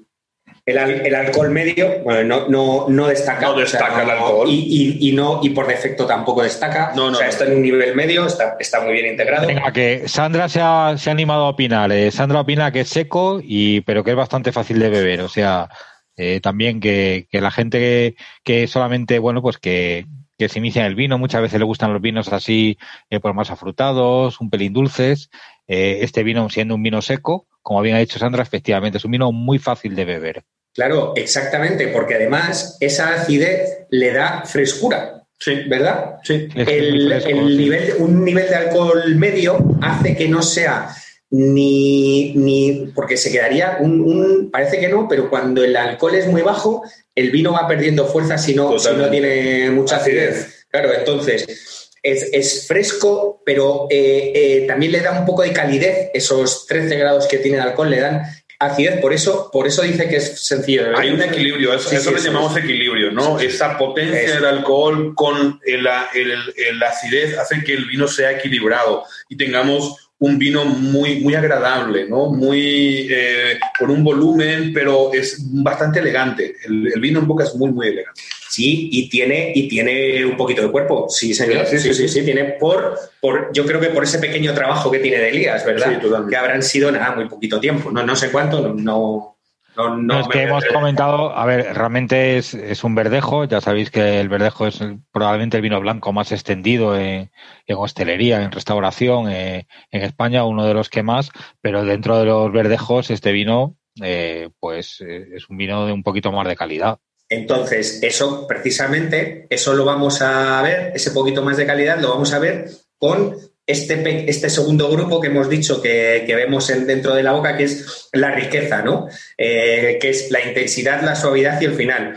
[0.68, 3.46] el, alcohol medio, bueno, no, no, destaca.
[3.46, 4.46] No destaca el alcohol.
[4.50, 6.92] Y, no, y por defecto tampoco destaca.
[6.94, 9.46] No, no, o sea, está en un nivel medio, está, está muy bien integrado.
[9.46, 11.90] Venga, que Sandra se ha, se ha animado a opinar.
[11.92, 15.22] Eh, Sandra opina que es seco, y, pero que es bastante fácil de beber.
[15.22, 15.70] O sea,
[16.16, 20.06] eh, también que, la gente que, solamente, bueno, pues que,
[20.38, 22.78] se inicia en el vino, muchas veces le gustan los vinos así,
[23.08, 25.30] eh, pues más afrutados, un pelín dulces.
[25.66, 29.30] este vino, siendo un vino seco, como bien ha dicho Sandra, efectivamente es un vino
[29.30, 30.42] muy fácil de beber.
[30.72, 35.22] Claro, exactamente, porque además esa acidez le da frescura.
[35.38, 35.64] Sí.
[35.68, 36.14] ¿Verdad?
[36.24, 36.48] Sí.
[36.54, 40.96] El, nivel, un nivel de alcohol medio hace que no sea
[41.28, 46.40] ni, ni porque se quedaría un, parece que no, pero cuando el alcohol es muy
[46.40, 50.64] bajo, el vino va perdiendo fuerza si no, si no tiene mucha acidez.
[50.70, 56.10] Claro, entonces es, fresco, pero eh, eh, también le da un poco de calidez.
[56.14, 58.22] Esos 13 grados que tiene el alcohol le dan
[58.60, 60.96] acidez, por eso, por eso dice que es sencillo.
[60.96, 63.38] Hay un equilibrio, eso, eso le llamamos equilibrio, ¿no?
[63.38, 69.36] Esa potencia del alcohol con el, el, acidez hace que el vino sea equilibrado y
[69.36, 72.30] tengamos un vino muy, muy agradable, ¿no?
[72.30, 76.56] Muy, eh, con un volumen, pero es bastante elegante.
[76.64, 78.20] El, vino en boca es muy, muy elegante.
[78.50, 81.06] Sí, y tiene, y tiene un poquito de cuerpo.
[81.08, 81.66] Sí, señor.
[81.66, 82.08] Sí, sí, sí.
[82.08, 85.64] sí, Tiene por, por, yo creo que por ese pequeño trabajo que tiene de Elías,
[85.64, 85.90] ¿verdad?
[85.90, 86.30] Sí, totalmente.
[86.30, 87.92] Que habrán sido, nada, muy poquito tiempo.
[87.92, 89.37] No, no sé cuánto, no no,
[89.78, 94.66] es que hemos comentado, a ver, realmente es, un verdejo, ya sabéis que el verdejo
[94.66, 94.80] es
[95.12, 97.30] probablemente el vino blanco más extendido en,
[97.68, 102.52] hostelería, en restauración, eh, en España, uno de los que más, pero dentro de los
[102.52, 106.98] verdejos este vino, eh, pues eh, es un vino de un poquito más de calidad.
[107.28, 112.32] Entonces, eso precisamente, eso lo vamos a ver, ese poquito más de calidad lo vamos
[112.32, 113.36] a ver con
[113.68, 117.64] este, este segundo grupo que hemos dicho que, vemos en, dentro de la boca, que
[117.64, 119.08] es la riqueza, ¿no?
[119.36, 122.16] Eh, que es la intensidad, la suavidad y el final.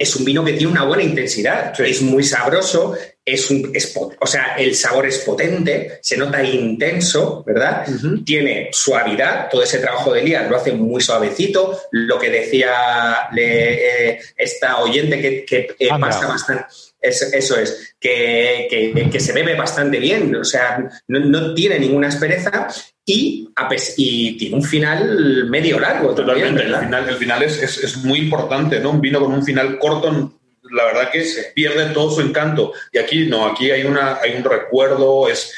[0.00, 3.70] Es un vino que tiene una buena intensidad, es muy sabroso, es un,
[4.18, 7.86] o sea, el sabor es potente, se nota intenso, ¿verdad?
[8.24, 14.18] Tiene suavidad, todo ese trabajo de Elías lo hace muy suavecito, lo que decía eh,
[14.36, 16.64] esta oyente que, que eh, pasa bastante
[17.00, 22.68] eso es, que, se bebe bastante bien, o sea, no, tiene ninguna aspereza
[23.10, 23.48] y,
[23.96, 26.14] y, tiene un final medio largo.
[26.14, 28.90] Totalmente, el final, el final es, muy importante, ¿no?
[28.90, 30.34] Un vino con un final corto
[30.72, 32.72] la verdad que pierde todo su encanto.
[32.92, 35.52] Y aquí no, aquí hay, una, hay un recuerdo, es,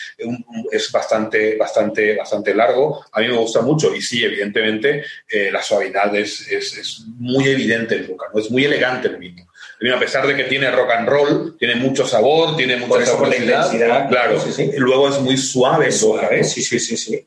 [0.70, 3.04] es bastante, bastante, bastante largo.
[3.12, 7.96] A mí me gusta mucho y sí, evidentemente, eh, la suavidad es, es, muy evidente
[7.96, 8.40] en boca, ¿no?
[8.40, 9.46] es muy elegante el vino
[9.90, 14.08] a pesar de que tiene rock and roll, tiene mucho sabor, tiene mucha saborsidad.
[14.08, 15.90] Claro, y luego es muy suave.
[15.90, 17.26] suave, sí, sí, sí, sí.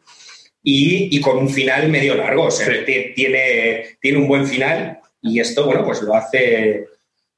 [0.67, 5.65] Y, con un final medio largo, o sea, tiene, tiene un buen final y esto,
[5.65, 6.87] bueno, pues lo hace,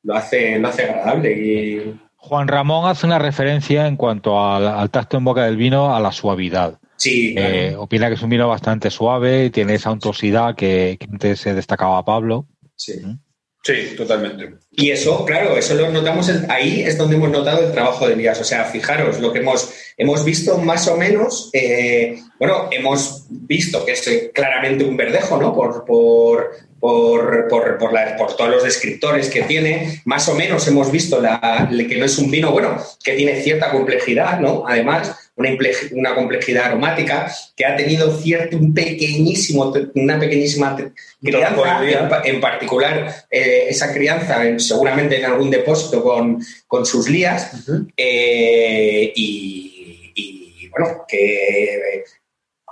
[0.04, 1.32] lo hace, lo hace agradable.
[1.34, 2.00] Y...
[2.16, 6.14] Juan Ramón hace una referencia en cuanto al, tacto en boca del vino a la
[6.14, 6.80] suavidad.
[6.96, 7.36] Sí.
[7.38, 11.42] Eh, opina que es un vino bastante suave, y tiene esa untuosidad que, que antes
[11.42, 12.46] se destacaba Pablo.
[12.78, 12.94] Sí.
[13.04, 13.20] ¿Mm?
[13.68, 14.54] Sí, totalmente.
[14.72, 18.40] Y eso, claro, eso lo notamos, ahí es donde hemos notado el trabajo de Elías.
[18.40, 23.84] O sea, fijaros, lo que hemos, hemos visto más o menos, eh, bueno, hemos visto
[23.84, 25.54] que es eh, claramente un verdejo, ¿no?
[25.54, 31.20] Por, por, por, por, por, todos los descriptores que tiene, más o menos hemos visto
[31.20, 34.64] la, que no es un vino, bueno, que tiene cierta complejidad, ¿no?
[34.66, 40.76] Además, una, complejidad aromática que ha tenido cierto, un pequeñísimo, una pequeñísima
[41.22, 47.52] crianza, en, particular eh, esa crianza seguramente en algún depósito con, sus lías
[47.96, 52.04] eh, y, bueno, que,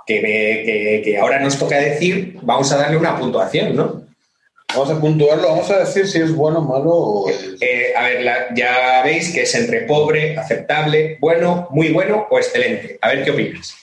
[0.06, 4.06] que, ahora nos toca decir, vamos a darle una puntuación, ¿no?
[4.74, 7.30] Vamos a puntuarlo, vamos a decir si es bueno, malo o...
[7.30, 12.98] Eh, a ver, ya veis que es entre pobre, aceptable, bueno, muy bueno o excelente.
[13.00, 13.74] A ver qué opinas.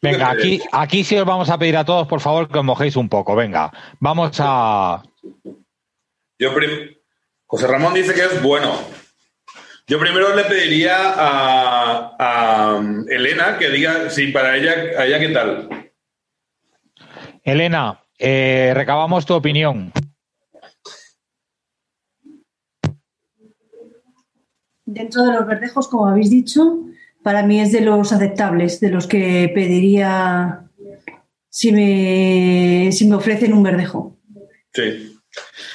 [0.00, 2.96] Venga, aquí, aquí sí os vamos a pedir a todos, por favor, que os mojéis
[2.96, 3.36] un poco.
[3.36, 3.70] Venga,
[4.00, 5.02] vamos a...
[6.38, 6.50] Yo
[7.46, 8.76] José Ramón dice que es bueno.
[9.86, 15.28] Yo primero le pediría a, um, Elena que diga si para ella, a ella qué
[15.28, 15.68] tal.
[17.44, 19.92] Elena, eh, recabamos tu opinión.
[24.84, 26.78] Dentro de los verdejos, como habéis dicho,
[27.24, 30.68] para mí es de los aceptables, de los que pediría
[31.48, 34.16] si me, si me ofrecen un verdejo.
[34.72, 35.18] Sí,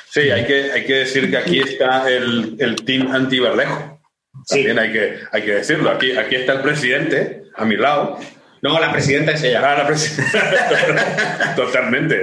[0.10, 4.00] sí, hay que, hay que decir que aquí está el, el team anti-verdejo.
[4.48, 5.90] También hay, que, hay que decirlo.
[5.90, 8.20] Aquí, aquí está el presidente a mi lado
[8.62, 9.62] no, la presidenta es ella.
[9.64, 11.54] Ah, la presidenta.
[11.56, 12.22] Totalmente.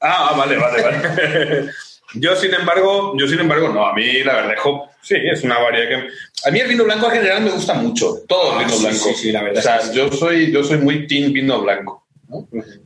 [0.00, 1.70] Ah, ah, vale, vale, vale.
[2.14, 3.86] yo, sin embargo, yo, sin embargo, no.
[3.86, 6.48] A mí la verdejo, sí, es una variedad que.
[6.48, 8.16] A mí el vino blanco en general me gusta mucho.
[8.26, 9.08] Todo el vino blanco.
[9.08, 9.58] Sí, sí, la verdad.
[9.58, 12.04] O sea, yo soy, yo soy muy team vino blanco.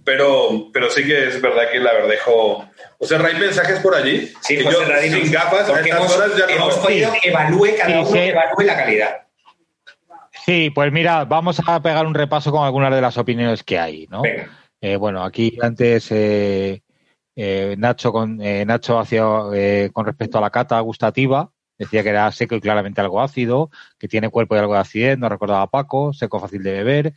[0.04, 2.68] Pero, pero sí que es verdad que la verdejo.
[2.98, 4.32] O sea, hay mensajes por allí.
[4.42, 4.78] Sí, que José
[5.11, 6.82] yo, sin gafas, a estas horas ya hemos no.
[6.82, 9.28] podido evalúe cada uno, evalúe la calidad.
[10.49, 14.07] Sí, pues mira, vamos a pegar un repaso con algunas de las opiniones que hay,
[14.07, 14.22] ¿no?
[14.80, 16.82] Eh, bueno, aquí antes eh,
[17.36, 19.24] eh, Nacho con Nacho hacía
[19.92, 23.68] con respecto a la cata gustativa, decía que era seco y claramente algo ácido,
[23.99, 27.12] que tiene cuerpo y algo de acidez, no recordaba Paco, seco fácil de beber.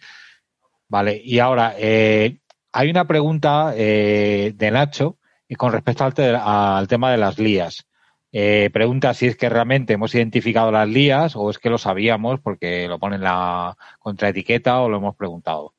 [0.90, 5.20] Vale, y ahora hay una pregunta de Nacho
[5.58, 7.88] con respecto al tema de las lías.
[8.34, 12.40] Eh, pregunta si es que realmente hemos identificado las lías o es que lo sabíamos
[12.40, 15.74] porque lo ponen la contraetiqueta o lo hemos preguntado.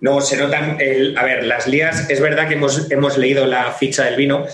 [0.00, 0.78] No, se notan,
[1.16, 4.44] a ver, las lías, es verdad que hemos, hemos, leído la ficha del vino,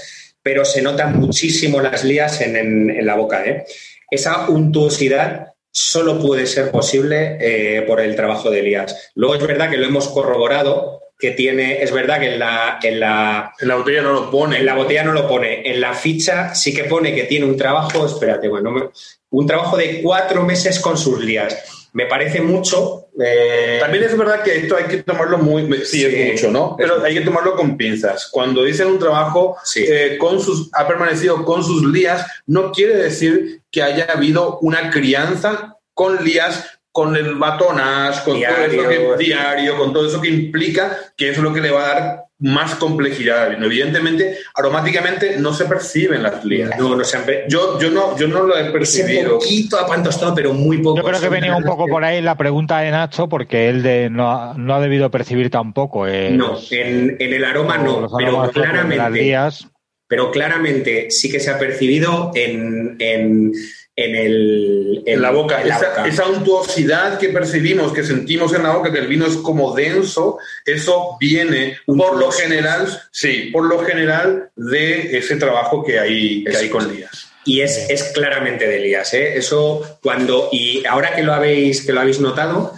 [0.42, 3.42] pero se notan muchísimo las lías en, la boca.
[3.46, 3.64] ¿eh?
[4.10, 9.10] Esa untuosidad solo puede ser posible eh, por el trabajo de Elías.
[9.14, 13.00] Luego es verdad que lo hemos corroborado, que tiene, es verdad que en la, en
[13.00, 14.58] la, En la botella no lo pone.
[14.58, 17.56] en la botella no lo pone, en la ficha sí que pone que tiene un
[17.56, 18.92] trabajo, espérate, bueno,
[19.30, 21.74] un trabajo de cuatro meses con sus lías.
[21.94, 23.08] Me parece mucho.
[23.20, 25.62] eh, También es verdad que esto hay que tomarlo muy...
[25.84, 26.76] Sí, Sí, es mucho, ¿no?
[26.78, 28.28] Pero hay que tomarlo con pinzas.
[28.30, 29.84] Cuando dicen un trabajo Sí.
[29.88, 34.90] eh, con sus, ha permanecido con sus lías, no quiere decir que haya habido una
[34.90, 39.16] crianza con lías, con el batonas, con todo eso Diario.
[39.16, 41.88] que, diario, con todo eso que implica que eso es lo que le va a
[41.94, 43.66] dar más complejidad al vino.
[43.66, 46.70] Evidentemente, aromáticamente no se perciben las lías.
[46.78, 49.38] no, no pe- Yo, yo, no, yo no lo he percibido.
[49.38, 50.98] poquito a pan tostado, pero muy poco.
[50.98, 54.08] Yo creo que venía un poco por ahí la pregunta de Nacho, porque él de,
[54.08, 56.06] no, ha, no ha debido percibir tampoco.
[56.06, 59.66] eh, No, en, en el aroma no, pero de las claramente, lías.
[60.06, 63.52] pero claramente sí que se ha percibido en, en,
[63.98, 65.60] en el, en la boca.
[65.60, 66.06] en la esa, boca.
[66.06, 70.38] esa untuosidad que percibimos, que sentimos en la boca, que el vino es como denso,
[70.64, 76.56] eso viene por lo general, sí, por lo general de ese trabajo que hay, que
[76.56, 76.94] hay con.
[76.94, 77.26] Lías.
[77.44, 79.36] Y es, es claramente de Elías, ¿eh?
[79.36, 82.77] Eso cuando, y ahora que lo habéis, que lo habéis notado,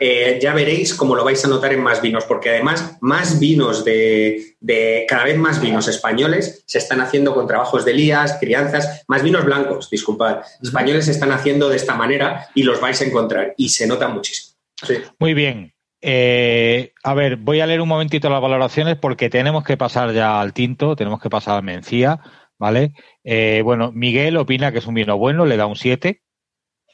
[0.00, 3.84] eh, ya veréis cómo lo vais a notar en más vinos, porque además más vinos
[3.84, 9.04] de, de- cada vez más vinos españoles se están haciendo con trabajos de Elías, crianzas,
[9.08, 13.04] más vinos blancos, disculpad, españoles se están haciendo de esta manera y los vais a
[13.04, 14.54] encontrar y se nota muchísimo.
[14.86, 14.94] Sí.
[15.18, 15.72] Muy bien.
[16.06, 20.40] Eh, a ver, voy a leer un momentito las valoraciones porque tenemos que pasar ya
[20.40, 22.20] al tinto, tenemos que pasar al Mencía,
[22.58, 22.92] ¿vale?
[23.24, 26.20] Eh, bueno, Miguel opina que es un vino bueno, le da un 7.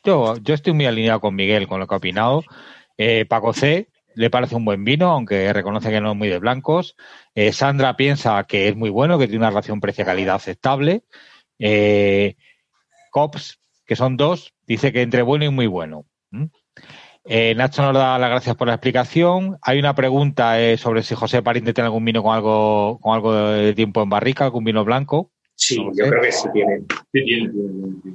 [0.05, 2.43] Yo, yo estoy muy alineado con Miguel, con lo que ha opinado.
[2.97, 6.39] Eh, Paco C le parece un buen vino, aunque reconoce que no es muy de
[6.39, 6.97] blancos.
[7.35, 11.03] Eh, Sandra piensa que es muy bueno, que tiene una relación precio-calidad aceptable.
[11.59, 12.37] Eh,
[13.11, 16.07] Cops, que son dos, dice que entre bueno y muy bueno.
[16.31, 16.45] ¿Mm?
[17.25, 19.59] Eh, Nacho nos da las gracias por la explicación.
[19.63, 23.33] Hay una pregunta eh, sobre si José Pariente tiene algún vino con algo, con algo
[23.35, 25.31] de tiempo en barrica, algún vino blanco.
[25.55, 26.11] Sí, No yo sé.
[26.11, 26.81] creo que sí tiene.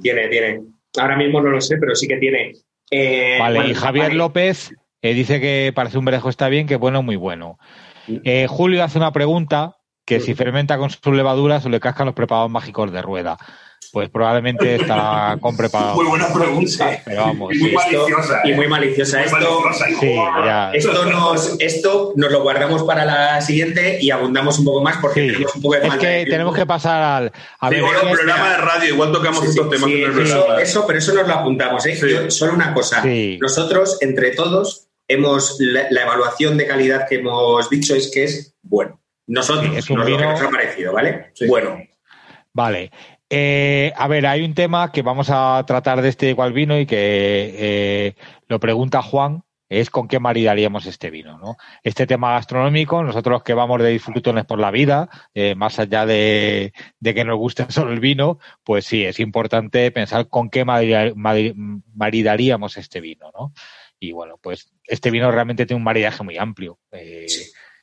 [0.02, 0.62] Tiene, tiene.
[0.98, 2.52] Ahora mismo no lo sé, pero sí que tiene.
[2.90, 4.16] Eh, Vale, bueno, y Javier vale.
[4.16, 4.72] López
[5.02, 7.58] eh, dice que parece un berejo está bien, que bueno, muy bueno.
[8.08, 12.14] Eh, Julio hace una pregunta que si fermenta con sus levaduras o le cascan los
[12.14, 13.36] preparados mágicos de rueda.
[13.92, 15.96] Pues probablemente está con preparados.
[15.96, 17.00] Muy buena pregunta.
[17.04, 18.40] Pero vamos, Y muy maliciosa.
[18.44, 18.54] Y ¿eh?
[18.56, 19.16] muy maliciosa.
[19.18, 20.00] Muy Esto, maliciosa.
[20.00, 20.14] Sí,
[20.44, 20.70] ya.
[20.72, 25.20] esto, nos, esto nos lo guardamos para la siguiente y abundamos un poco más porque
[25.20, 25.32] Sí.
[25.32, 26.30] tenemos un poco de Es de que tiempo.
[26.30, 27.32] tenemos que pasar al.
[27.60, 30.10] A Sí, ver, bueno, programa de radio, igual tocamos Sí, sí, estos temas sí, en
[30.12, 30.62] el eso, programa.
[30.62, 31.86] eso, pero eso nos lo apuntamos.
[31.86, 31.96] ¿eh?
[31.96, 32.08] Sí.
[32.10, 33.02] Yo- solo una cosa.
[33.02, 33.38] Sí.
[33.40, 38.54] Nosotros, entre todos, hemos la, la evaluación de calidad que hemos dicho es que es
[38.62, 39.00] bueno.
[39.28, 41.30] Nosotros, Sí, es un nos- lo que nos ha parecido, ¿vale?
[41.34, 41.46] Sí.
[41.46, 41.78] Bueno.
[42.52, 42.90] Vale.
[43.28, 46.86] Eh, a ver, hay un tema que vamos a tratar de este igual vino y
[46.86, 46.96] que
[47.58, 48.14] eh,
[48.46, 51.56] lo pregunta Juan, es con qué maridaríamos este vino, ¿no?
[51.82, 56.72] Este tema gastronómico, nosotros que vamos de disfrutones por la vida, eh, más allá de,
[57.02, 61.52] que nos guste solo el vino, pues sí, es importante pensar con qué marida- mari-
[61.94, 63.52] maridaríamos este vino, ¿no?
[63.98, 66.78] Y bueno, pues este vino realmente tiene un maridaje muy amplio.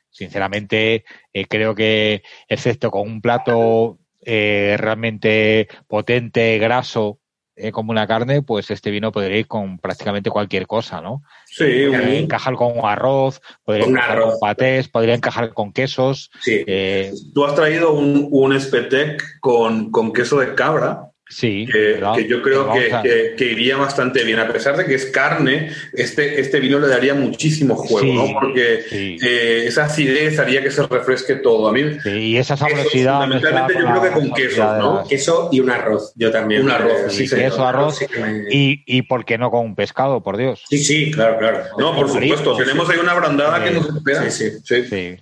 [0.09, 1.03] Sinceramente,
[1.49, 7.19] creo que, excepto con un plato eh, realmente potente, graso,
[7.55, 11.21] eh, como una carne, pues este vino podría ir con prácticamente cualquier cosa, ¿no?
[11.45, 14.31] Sí, Muy Podría encajar con arroz, podría Con encajar arroz.
[14.31, 16.31] con patés, podría encajar con quesos.
[16.41, 16.63] Sí.
[16.65, 22.41] eh, Tú has traído un, un espetec con, con queso de cabra, sí, que, yo
[22.41, 24.39] creo que, a- que- que iría bastante bien.
[24.39, 28.39] A pesar de que es carne, este, este vino le daría muchísimo juego, Sí, ¿no?
[28.39, 29.17] Porque sí.
[29.21, 31.67] eh, esa acidez haría que se refresque todo.
[31.67, 33.21] A mí, Sí, y esa sabrosidad.
[33.21, 34.95] fundamentalmente, yo creo que con de ¿no?
[34.97, 36.13] las- Queso y un arroz.
[36.15, 36.63] Yo también.
[36.63, 37.45] Un arroz, sí, Sí, señor.
[37.51, 40.63] queso, arroz me- y, y por qué no con un pescado, por Dios.
[40.69, 41.63] Sí, sí, claro, claro.
[41.79, 44.29] no, por supuesto, sí, tenemos ahí una brandada Sí, que nos espera.
[44.29, 44.57] sí, sí.
[44.63, 44.83] Sí.
[44.89, 45.17] Sí.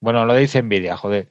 [0.00, 1.28] Bueno, lo dice envidia, joder.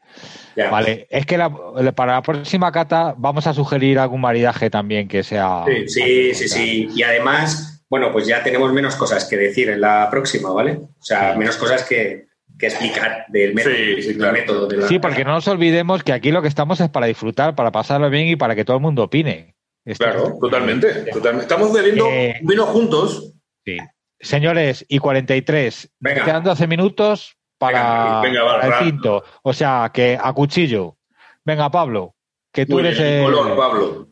[0.55, 0.69] Ya.
[0.69, 1.49] Vale, es que la-
[1.95, 5.63] para la próxima cata vamos a sugerir algún maridaje también que sea.
[5.87, 6.89] Sí, sí, sí.
[6.95, 10.73] Y además, bueno, pues ya tenemos menos cosas que decir en la próxima, ¿vale?
[10.73, 11.39] O sea, Sí.
[11.39, 12.25] menos cosas que,
[12.59, 13.73] que explicar del método.
[13.73, 14.33] Sí, sí, del claro.
[14.33, 17.07] método de la- Sí, porque no nos olvidemos que aquí lo que estamos es para
[17.07, 19.55] disfrutar, para pasarlo bien y para que todo el mundo opine.
[19.85, 21.45] Esto- Claro, totalmente, totalmente.
[21.51, 23.33] Estamos bebiendo Eh, vino juntos.
[23.65, 23.77] Sí.
[24.19, 25.89] Señores, y 43.
[25.99, 26.23] Venga.
[26.23, 28.79] Quedan 12 minutos para, Venga, venga, va, para el va.
[28.79, 29.23] tinto.
[29.43, 30.97] O sea, que a cuchillo.
[31.45, 32.15] Venga, Pablo,
[32.51, 33.23] que tú Muy eres bien, el el.
[33.25, 34.07] color, Pablo.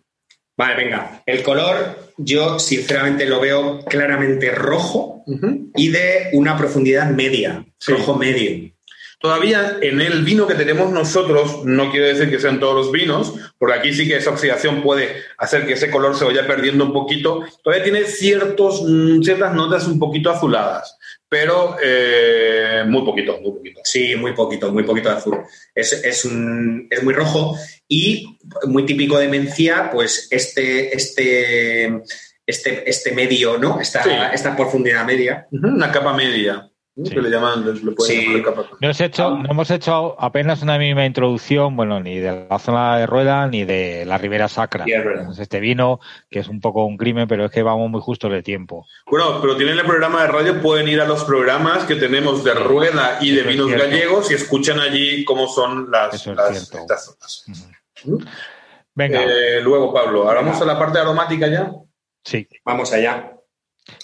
[0.55, 1.23] Vale, venga.
[1.25, 5.23] El color, yo sinceramente lo veo claramente rojo
[5.75, 7.93] y de una profundidad media, Sí.
[7.93, 8.69] rojo medio.
[9.21, 13.33] Todavía en el vino que tenemos nosotros, no quiere decir que sean todos los vinos,
[13.57, 16.93] porque aquí sí que esa oxidación puede hacer que ese color se vaya perdiendo un
[16.93, 17.41] poquito.
[17.63, 20.97] Todavía tiene ciertos, mm, ciertas notas un poquito azuladas,
[21.29, 23.81] pero eh, muy poquito, muy poquito.
[23.83, 25.37] Sí, muy poquito, muy poquito de azul.
[25.75, 27.55] Es, es, un- es muy rojo
[27.87, 32.01] y muy típico de Mencía, pues este, este,
[32.45, 33.79] este, este medio, ¿no?
[33.79, 34.09] Esta, Sí.
[34.33, 35.47] esta profundidad media.
[35.51, 36.68] Una capa media.
[37.05, 37.13] Sí.
[37.15, 38.25] que le llaman, le pueden Sí.
[38.27, 38.61] llamar capa.
[38.71, 42.97] No, hemos hecho, no hemos hecho apenas una mínima introducción, bueno, ni de la zona
[42.97, 44.83] de Rueda ni de la Ribera Sacra.
[44.85, 45.27] Sí, es verdad.
[45.39, 48.43] Este vino, que es un poco un crimen, pero es que vamos muy justos de
[48.43, 48.85] tiempo.
[49.05, 52.53] Bueno, pero tienen el programa de radio, pueden ir a los programas que tenemos de
[52.53, 56.79] rueda y de Eso vinos gallegos y escuchan allí cómo son las, es las- cierto.
[56.79, 57.69] estas zonas.
[58.95, 61.71] Venga, Eh, luego, Pablo, ¿ahora vamos a la parte aromática ya?
[62.23, 62.47] sí.
[62.65, 63.31] Vamos allá.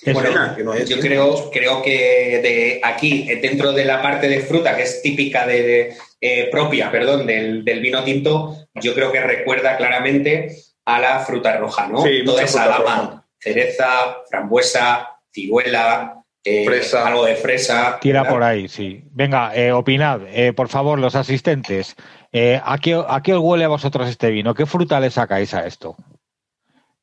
[0.01, 0.13] Eso.
[0.13, 4.01] Bueno, Venga, que no es, yo creo, creo que de aquí, eh, dentro de la
[4.01, 8.55] parte de fruta, que es típica de, de, eh, propia, perdón, del, del vino tinto,
[8.76, 10.55] yo creo que recuerda claramente
[10.86, 12.01] a la fruta roja, ¿no?
[12.03, 13.88] Sí, Toda esa gama, cereza,
[14.30, 17.07] frambuesa, ciruela, eh, Fresa.
[17.07, 17.97] algo de fresa.
[17.99, 18.34] Tira ¿verdad?
[18.34, 19.03] por ahí, sí.
[19.11, 21.95] Venga, eh, opinad, eh, por favor, los asistentes.
[22.32, 24.53] Eh, ¿a, qué, ¿A qué os huele a vosotros este vino?
[24.53, 25.95] ¿Qué fruta le sacáis a esto?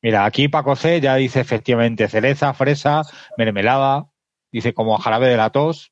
[0.03, 3.01] Mira, aquí Paco C ya dice efectivamente cereza, fresa,
[3.37, 4.05] mermelada,
[4.51, 5.91] dice como jarabe de la tos,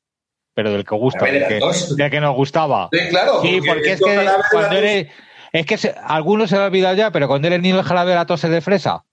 [0.54, 1.96] pero del que gusta, del que, tos.
[1.96, 2.90] del que nos gustaba.
[2.92, 3.40] Sí, claro.
[3.42, 5.08] Sí, porque es que cuando eres...
[5.54, 8.10] Es que se, algunos se lo ha olvidado ya, pero cuando eres niño el jarabe
[8.10, 9.04] de la tos es de fresa.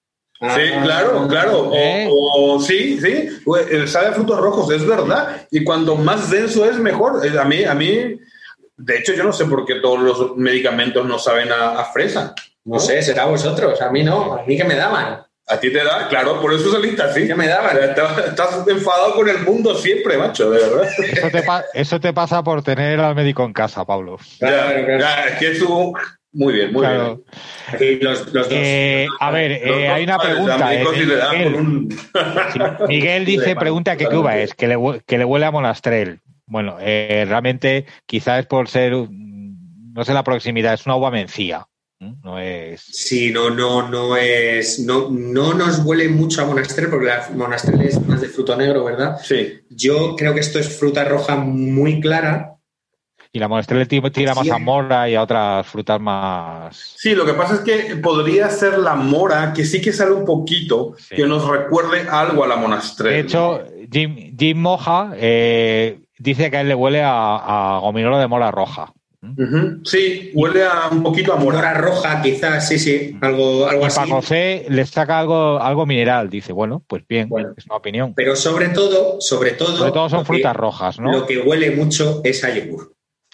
[0.42, 1.60] Sí, Ah, claro, claro.
[1.70, 2.08] O, ¿Eh?
[2.10, 3.28] o- sí, sí.
[3.44, 5.48] Pues, eh, Sabe a frutos rojos, es verdad.
[5.52, 7.26] Y cuanto más denso es, mejor.
[7.26, 8.18] Eh, A mí, a mí,
[8.78, 12.34] de hecho, yo no sé por qué todos los medicamentos no saben a, a fresa.
[12.70, 15.22] No sé, será vosotros, a mí no, a mí que me daban.
[15.52, 17.26] A ti te da, claro, por eso saliste así.
[17.26, 17.76] ¿Qué me daban?
[17.78, 20.88] Estás, estás enfadado con el mundo siempre, macho, de verdad.
[21.12, 24.20] Eso te, pa- eso te pasa por tener al médico en casa, Pablo.
[24.38, 25.00] Claro, Ya, claro.
[25.00, 25.94] ya, es que tú.
[26.32, 27.16] Muy bien, muy Claro.
[27.16, 27.24] bien.
[27.74, 28.52] Aquí los, los dos.
[28.52, 30.74] Eh, a ver, Los eh, dos hay una pregunta.
[30.76, 31.90] eh, Miguel, con un-
[32.54, 35.52] sí, Miguel dice, pregunta que qué uva es, que le, hue- que le huele a
[35.52, 36.20] monastrel.
[36.46, 41.10] Bueno, eh, realmente quizás es por ser, mm, no sé la proximidad, es una uva
[41.10, 41.66] mencía.
[42.00, 42.16] ¿M?
[42.24, 42.82] No es...
[42.82, 44.80] Sí, no, no, no es.
[44.80, 48.84] No, no nos huele mucho a monastrel, porque la monastrel es más de fruto negro,
[48.86, 49.18] ¿verdad?
[49.24, 49.60] Sí.
[49.70, 52.56] Yo creo que esto es fruta roja muy clara.
[53.32, 54.50] Y la monastrel tira, tira más Sí.
[54.50, 56.76] a mora y a otras frutas más...
[56.98, 60.26] Sí, lo que pasa es que podría ser la mora, que sí que sale un
[60.26, 61.16] poquito, Sí.
[61.16, 63.14] que nos recuerde algo a la monastrel.
[63.14, 68.18] De hecho, Jim, Jim Moja eh, dice que a él le huele a, a gominolo
[68.18, 68.94] de mora roja.
[69.84, 71.74] Sí, huele a un poquito a Mora mora.
[71.74, 74.00] roja, quizás, sí, sí, algo, algo Y así.
[74.00, 76.30] Paco C le saca algo, algo mineral.
[76.30, 77.54] Dice, bueno, pues bien, Bueno.
[77.58, 78.14] es una opinión.
[78.16, 79.76] Pero sobre todo, sobre todo.
[79.78, 81.12] Sobre todo son que- frutas rojas, ¿no?
[81.12, 82.94] Lo que huele mucho es a yogur.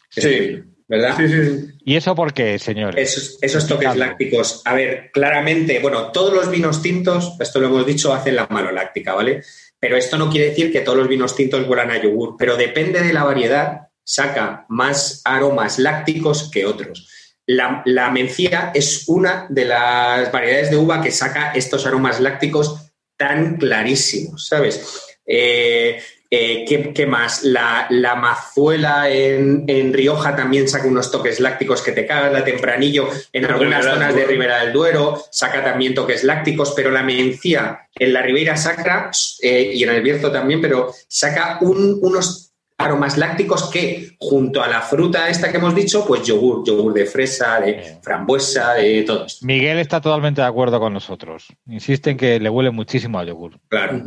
[0.09, 0.61] Sí.
[0.87, 1.15] ¿Verdad?
[1.17, 1.67] Sí, sí.
[1.83, 2.95] ¿Y eso por qué, señores?
[3.17, 4.61] Esos, esos toques lácticos.
[4.65, 9.15] A ver, claramente, bueno, todos los vinos tintos, esto lo hemos dicho, hacen la maloláctica,
[9.15, 9.41] ¿vale?
[9.79, 13.01] Pero esto no quiere decir que todos los vinos tintos huelan a yogur, pero depende
[13.01, 17.09] de la variedad, saca más aromas lácticos que otros.
[17.47, 22.91] La, la mencía es una de las variedades de uva que saca estos aromas lácticos
[23.17, 25.03] tan clarísimos, ¿sabes?
[25.27, 27.43] Eh, eh, ¿qué, qué más?
[27.43, 32.43] La, la mazuela en, en Rioja también saca unos toques lácticos que te cagas, la
[32.43, 34.25] tempranillo en algunas Ribera zonas de.
[34.25, 39.71] Ribera del Duero saca también toques lácticos, pero la mencía en la Ribeira Sacra eh,
[39.73, 42.44] y en el Bierzo también, pero saca un- unos
[42.77, 47.05] aromas lácticos que junto a la fruta esta que hemos dicho, pues yogur, yogur de
[47.05, 49.45] fresa, de frambuesa, de todo esto.
[49.45, 51.47] Miguel está totalmente de acuerdo con nosotros.
[51.67, 53.59] Insiste en que le huele muchísimo a yogur.
[53.69, 54.03] Claro.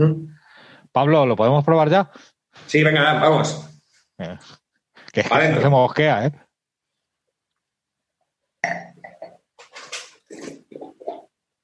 [0.93, 2.11] Pablo, ¿lo podemos probar ya?
[2.67, 3.65] Sí, venga, vamos.
[5.13, 6.33] Que no se mosquea, ¿eh?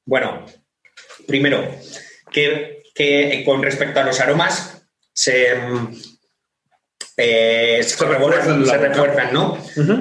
[0.07, 0.44] Bueno,
[1.26, 1.66] primero,
[2.30, 5.55] que, que con respecto a los aromas, se,
[7.16, 9.58] eh, se, refuerzan, se refuerzan, ¿no?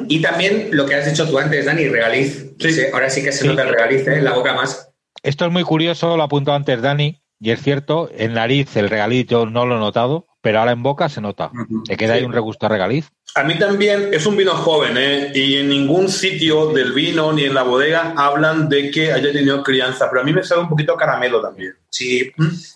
[0.08, 2.52] Y también lo que has dicho tú antes, Dani, regaliz.
[2.60, 2.82] Sí.
[2.92, 3.48] Ahora sí que se Sí.
[3.48, 4.16] nota el regaliz ¿eh?
[4.16, 4.90] en la boca más.
[5.22, 9.28] Esto es muy curioso, lo apuntó antes Dani, y es cierto, en nariz el regaliz
[9.28, 11.50] yo no lo he notado, pero ahora en boca se nota.
[11.88, 13.10] Te queda ahí un regusto a regaliz.
[13.34, 15.32] A mí también es un vino joven, ¿eh?
[15.34, 19.64] Y en ningún sitio del vino ni en la bodega hablan de que haya tenido
[19.64, 21.76] crianza, pero a mí me sabe un poquito a caramelo también.
[21.90, 22.30] Sí,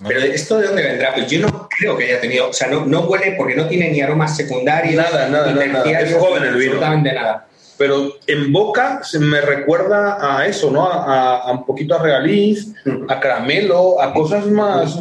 [0.08, 1.14] pero ¿esto de dónde vendrá?
[1.14, 3.92] Pues yo no creo que haya tenido, o sea, no, no huele porque no tiene
[3.92, 6.00] ni aromas secundarios, Nada, nada, nada, nada.
[6.00, 6.72] Es joven el vino.
[6.72, 7.48] Absolutamente nada.
[7.78, 10.90] Pero en boca se me recuerda a eso, ¿no?
[10.90, 12.74] A, a un poquito a regaliz,
[13.10, 14.98] a caramelo, a cosas más.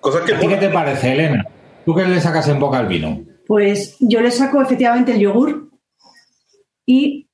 [0.00, 0.34] Cosas que.
[0.34, 1.44] ¿A ti qué te parece, Elena?
[1.88, 3.24] ¿Tú qué le sacas en boca al vino?
[3.46, 5.70] Pues yo le saco efectivamente el yogur
[6.84, 7.30] y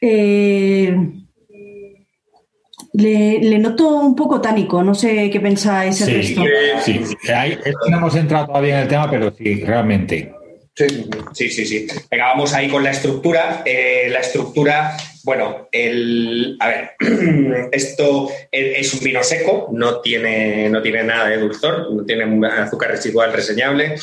[0.00, 0.96] eh,
[2.94, 4.82] le, le noto un poco tánico.
[4.82, 6.42] No sé qué pensáis el Sí, resto.
[6.82, 7.30] sí, sí.
[7.30, 10.33] Ahí- que no hemos entrado todavía en el tema, pero sí, realmente.
[10.76, 11.86] Sí, sí, sí.
[12.10, 13.62] Venga, vamos ahí con la estructura.
[13.64, 16.90] Eh, la estructura, bueno, el, a ver,
[17.72, 22.90] esto es un vino seco, no tiene, no tiene nada de dulzor, no tiene azúcar
[22.90, 23.94] residual reseñable.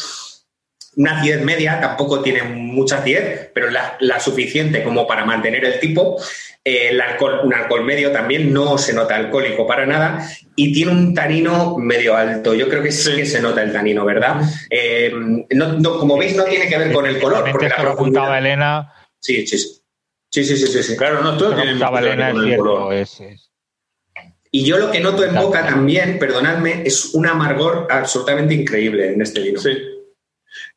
[0.95, 5.79] Una acidez media, tampoco tiene mucha acidez, pero la, la suficiente como para mantener el
[5.79, 6.21] tipo.
[6.63, 11.13] El alcohol, un alcohol medio también, no se nota alcohólico para nada y tiene un
[11.15, 12.53] tanino medio alto.
[12.53, 14.41] Yo creo que sí, que se nota el tanino, ¿verdad?
[14.69, 15.11] Eh,
[15.49, 18.37] no- no, como veis, no tiene que ver con el color, porque la profundidad...
[18.37, 18.93] Elena.
[19.19, 19.81] Sí, sí, sí.
[20.29, 20.95] Sí, sí, sí, sí.
[20.95, 22.93] Claro, no, tiene Elena, con el color.
[22.93, 23.49] Es, es-
[24.51, 29.21] Y yo lo que noto en boca también, perdonadme, es un amargor absolutamente increíble en
[29.21, 29.59] este vino.
[29.59, 29.77] Sí.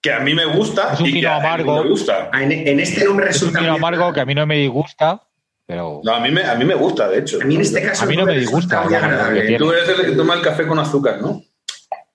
[0.00, 1.82] Que a mí me gusta Es un y que vino a amargo.
[1.82, 2.30] me gusta.
[2.32, 4.46] Ah, En, en este no me es un resulta vino amargo que a mí no
[4.46, 5.20] me disgusta,
[5.66, 7.38] pero No, a mí me, a mí me gusta, de hecho.
[7.40, 9.56] A mí en este caso A mí no me disgusta, muy agradable.
[9.56, 11.42] Tú eres el que toma el café con azúcar, ¿no?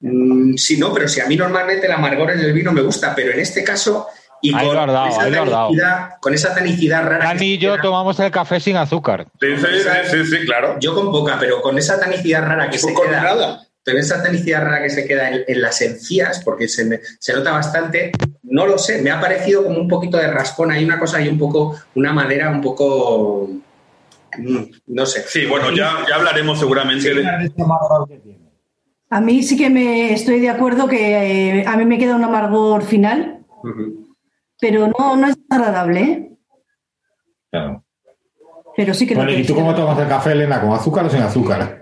[0.01, 3.13] Mm, sí, no, pero si a mí normalmente el amargor en el vino me gusta,
[3.15, 4.07] pero en este caso
[4.41, 5.67] y Ahí con, lo has dado, esa ahí lo has dado.
[5.67, 7.19] tanicidad, con esa tanicidad rara.
[7.19, 9.27] que Dani y se yo tomamos el café sin azúcar.
[9.41, 10.77] Sí, sí, sí, sí, sí, claro.
[10.79, 13.21] Yo con poca, pero con esa tanicidad rara que se Con queda.
[13.21, 13.61] nada.
[13.85, 17.33] Con esa tanicidad rara que se queda en, en las encías, porque se, me- se
[17.33, 18.11] nota bastante,
[18.43, 21.27] no lo sé, me ha parecido como un poquito de raspón, hay una cosa ahí
[21.27, 23.49] un poco, una madera un poco,
[24.37, 24.57] mm,
[24.87, 25.23] no sé.
[25.27, 27.51] Sí, bueno, ya, ya hablaremos seguramente de...
[29.11, 32.23] A mí sí que me estoy de acuerdo que eh, a mí me queda un
[32.23, 33.43] amargor final,
[34.61, 36.31] pero no, no es agradable, ¿eh?
[37.49, 37.83] Claro.
[38.77, 40.61] Pero sí que Bueno, ¿y tú cómo tomas el café, Elena?
[40.61, 41.79] ¿Con azúcar o sin azúcar?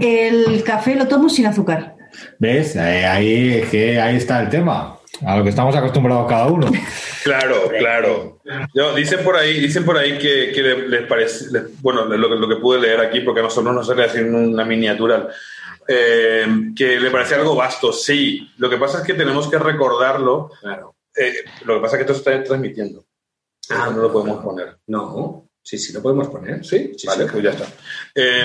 [0.00, 1.94] El café lo tomo sin azúcar.
[2.38, 2.76] ¿Ves?
[2.76, 4.96] Eh, ahí, es que ahí está el tema.
[5.26, 6.70] A lo que estamos acostumbrados cada uno.
[7.22, 8.40] Claro, claro.
[8.74, 12.28] Yo, dicen por ahí, dicen por ahí que, que le- les parece, les- bueno, lo,
[12.30, 15.28] que- lo que pude leer aquí, porque a nosotros nos sale así en una miniatura,
[15.86, 17.92] eh, que le parece algo vasto.
[17.92, 20.50] Sí, lo que pasa es que tenemos que recordarlo.
[20.62, 20.94] Claro.
[21.14, 21.34] Eh,
[21.66, 23.04] lo que pasa es que esto se está transmitiendo.
[23.68, 24.78] Ah, no lo podemos poner.
[24.86, 26.64] No, sí, sí, lo podemos poner.
[26.64, 27.30] Sí, Sí, vale, sí.
[27.32, 27.64] pues ya está.
[28.14, 28.44] Eh,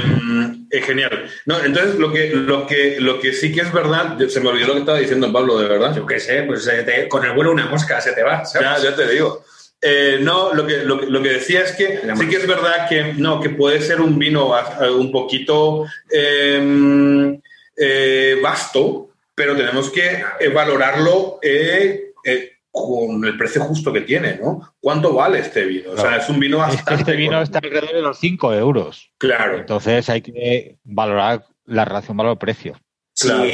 [0.71, 1.29] eh, genial.
[1.45, 4.67] No, entonces lo que, lo que, lo que sí que es verdad, se me olvidó
[4.67, 5.95] lo que estaba diciendo Pablo, de verdad.
[5.95, 8.83] Yo qué sé, pues eh, te- con el vuelo una mosca se te va, ¿sabes?
[8.83, 9.43] Ya, ya te digo.
[9.81, 12.87] Eh, no, lo que, lo, lo que decía es que La sí que es verdad
[12.89, 17.37] que no, que puede ser un vino a- un poquito eh,
[17.77, 24.35] eh, vasto, pero tenemos que eh, valorarlo eh, eh, con el precio justo que tiene,
[24.35, 24.75] ¿no?
[24.81, 25.91] ¿Cuánto vale este vino?
[25.91, 26.93] O sea, es un vino bastante.
[26.95, 29.09] este vino está alrededor de los 5 euros.
[29.17, 29.59] Claro.
[29.59, 32.77] Entonces hay que valorar la relación valor-precio.
[33.13, 33.45] Sí, Claro.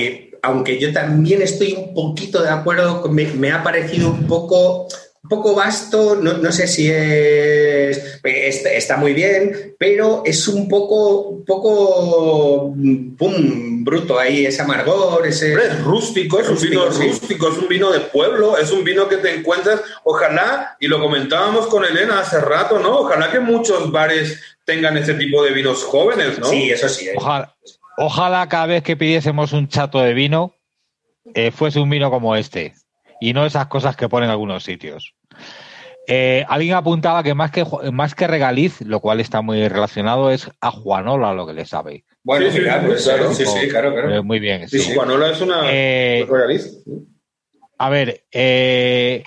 [0.41, 4.87] aunque yo también estoy un poquito de acuerdo, me ha parecido un poco,
[5.23, 10.67] un poco vasto, no, no sé si es, está, está muy bien, pero es un
[10.67, 15.53] poco, un poco, mm, pum, bruto ahí, ese amargor, ese...
[15.53, 17.07] Es rústico, es un vino sí.
[17.07, 20.99] rústico, es un vino de pueblo, es un vino que te encuentras, ojalá, y lo
[20.99, 23.01] comentábamos con Elena hace rato, ¿no?
[23.01, 26.47] Ojalá que muchos bares tengan ese tipo de vinos jóvenes, ¿no?
[26.47, 27.09] Sí, eso sí.
[27.09, 27.13] ¿eh?
[27.15, 27.55] Ojalá,
[27.97, 30.55] ojalá cada vez que pidiésemos un chato de vino
[31.35, 32.73] eh, fuese un vino como este
[33.21, 35.15] y no esas cosas que ponen en algunos sitios.
[36.07, 37.63] Eh, alguien apuntaba que más que
[37.93, 42.03] más que regaliz, lo cual está muy relacionado, es a Juanola lo que le sabe.
[42.23, 43.33] Bueno, Sí, sí, pues, claro.
[43.33, 44.15] sí, sí, claro, claro.
[44.15, 44.67] Eh, muy bien.
[44.67, 44.93] Sí, sí.
[44.95, 46.71] Juanola es una Eh, royalista.
[47.77, 49.23] A ver, eh,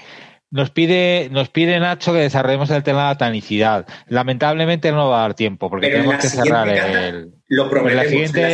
[0.51, 3.87] nos pide, nos pide Nacho que desarrollemos el tema de la tanicidad.
[4.09, 7.35] Lamentablemente no va a dar tiempo porque Pero tenemos la que cerrar siguiente cata, el.
[7.49, 7.91] Lo prometemos.
[7.91, 8.03] En la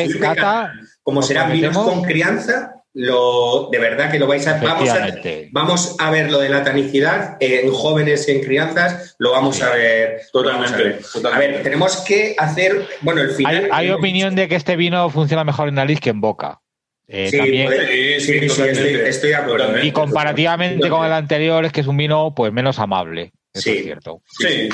[0.03, 0.73] En siguiente cata,
[1.03, 4.55] como ¿lo serán vinos con crianza, lo, de verdad que lo vais a...
[4.61, 5.49] Vamos a, Efectivamente.
[5.53, 9.71] vamos a ver lo de la tanicidad en jóvenes y en crianzas, lo vamos a
[9.71, 10.21] ver.
[10.35, 11.01] vamos a Totalmente, ver.
[11.13, 11.29] totalmente.
[11.29, 13.69] A ver, tenemos que hacer, bueno, el final...
[13.73, 16.61] Hay, hay opinión de que este vino funciona mejor en nariz que en boca.
[17.07, 18.93] Eh, Sí, también, puede- Sí, sí, sí, sí, totalmente.
[18.93, 19.57] estoy, estoy de acuerdo.
[19.59, 19.87] Totalmente.
[19.87, 23.33] y comparativamente con el anterior es que es un vino pues menos amable.
[23.53, 23.79] Eso Sí.
[23.79, 24.23] es cierto.
[24.39, 24.69] Sí,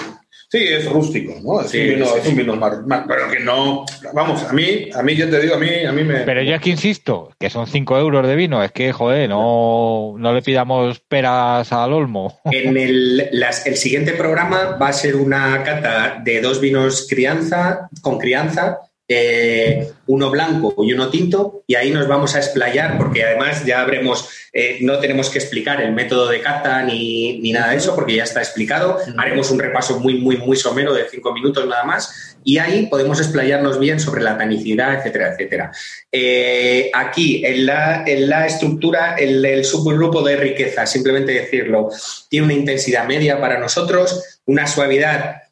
[0.49, 1.61] sí, es rústico, ¿no?
[1.61, 4.53] Es Sí, un vino, sí, es un vino más, más- pero que no, vamos, a
[4.53, 6.21] mí, a mí, yo te digo, a mí, a mí me...
[6.21, 8.63] Pero yo es que insisto, que son 5 euros de vino.
[8.63, 12.39] Es que, joder, no, no le pidamos peras al olmo.
[12.45, 17.89] En el, las- el siguiente programa va a ser una cata de dos vinos crianza,
[18.03, 18.79] con crianza,
[19.09, 23.81] eh, uno blanco y uno tinto, y ahí nos vamos a explayar, porque además ya
[23.81, 27.95] habremos, eh, no tenemos que explicar el método de cata ni, ni, nada de eso,
[27.95, 28.99] porque ya está explicado.
[29.17, 33.21] Haremos un repaso muy, muy, muy somero de cinco minutos nada más, y ahí podemos
[33.21, 35.73] explayarnos bien sobre la tanicidad, etcétera, etcétera.
[36.11, 41.91] Eh, aquí, en la, en la estructura, el, el subgrupo de riqueza, simplemente decirlo,
[42.29, 45.46] tiene una intensidad media para nosotros, una suavidad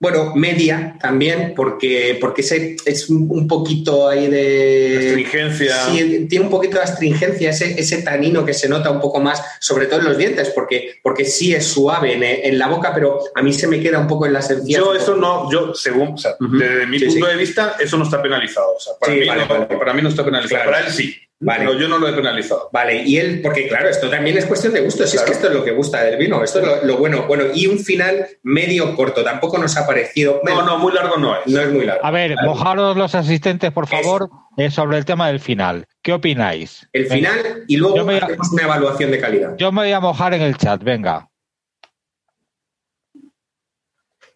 [0.00, 4.96] bueno, media también, porque, porque ese es un poquito ahí de...
[4.96, 5.76] Astringencia.
[5.90, 9.42] Sí, tiene un poquito de astringencia, ese, ese tanino que se nota un poco más,
[9.60, 13.20] sobre todo en los dientes, porque, porque sí es suave en, en la boca, pero
[13.34, 14.80] a mí se me queda un poco en las encías.
[14.80, 16.58] Yo eso no, yo según, o sea, uh -huh.
[16.58, 17.32] desde mi sí, punto sí.
[17.32, 18.76] de vista, eso no está penalizado.
[18.76, 19.66] O sea, para, sí, mí, vale, no, vale.
[19.66, 20.70] para mí no está penalizado, claro.
[20.70, 21.14] para él sí.
[21.42, 21.64] Vale.
[21.64, 22.68] Pero yo no lo he penalizado.
[22.70, 25.24] Vale, y él, porque claro, esto también es cuestión de gusto, si claro.
[25.24, 27.24] es que esto es lo que gusta del vino, esto es lo, lo, bueno.
[27.26, 30.42] Bueno, y un final medio corto, tampoco nos ha parecido.
[30.44, 31.46] No, no, muy largo no es.
[31.46, 32.04] No es muy largo.
[32.04, 32.46] A ver, ¿vale?
[32.46, 34.28] mojaros los asistentes, por favor,
[34.70, 35.86] sobre el tema del final.
[36.02, 36.86] ¿Qué opináis?
[36.92, 37.14] El venga.
[37.14, 39.56] final y luego hacemos una evaluación de calidad.
[39.56, 41.29] Yo me voy a mojar en el chat, venga.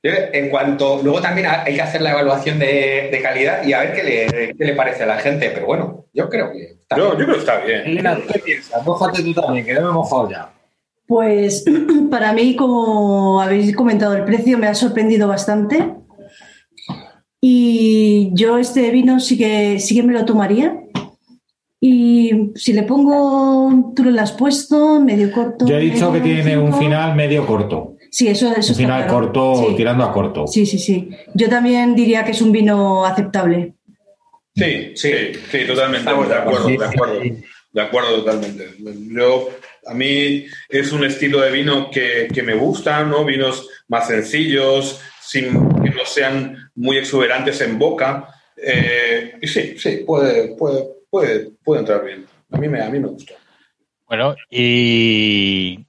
[0.07, 3.95] En cuanto, luego también hay que hacer la evaluación de, de calidad y a ver
[3.95, 7.17] qué le, qué le, parece a la gente, pero bueno, yo creo que está yo,
[7.17, 7.19] bien.
[7.21, 7.81] Yo creo que está bien.
[7.87, 8.85] Elena, ¿qué piensas?
[8.85, 10.53] Mójate tú también, que no me he mojado ya.
[11.07, 11.65] Pues
[12.11, 15.95] para mí, como habéis comentado, el precio me ha sorprendido bastante.
[17.41, 20.83] Y yo este vino sí que, sí que me lo tomaría.
[21.81, 25.67] Y si le pongo, tú lo has puesto, medio corto.
[25.67, 26.65] Yo he dicho que tiene cinco.
[26.65, 27.94] un final medio corto.
[28.15, 29.13] Sí, eso, eso un final claro.
[29.13, 29.75] corto, sí.
[29.77, 30.47] tirando a corto.
[30.47, 31.11] Sí, sí, sí.
[31.35, 33.75] Yo también diría que es un vino aceptable.
[34.55, 35.99] Sí, sí, sí, totalmente.
[35.99, 37.21] Estamos de acuerdo, de acuerdo.
[37.73, 38.69] De acuerdo totalmente.
[39.11, 39.51] Yo,
[39.85, 43.25] a mí es un estilo de vino que, que me gusta, ¿no?
[43.25, 45.47] Vinos más sencillos, sin
[45.83, 48.29] que no sean muy exuberantes en boca.
[48.57, 52.25] Eh, y sí, sí, puede, puede, puede, puede entrar bien.
[52.53, 53.35] A mí me, a mí me gusta.
[54.07, 55.85] Bueno, y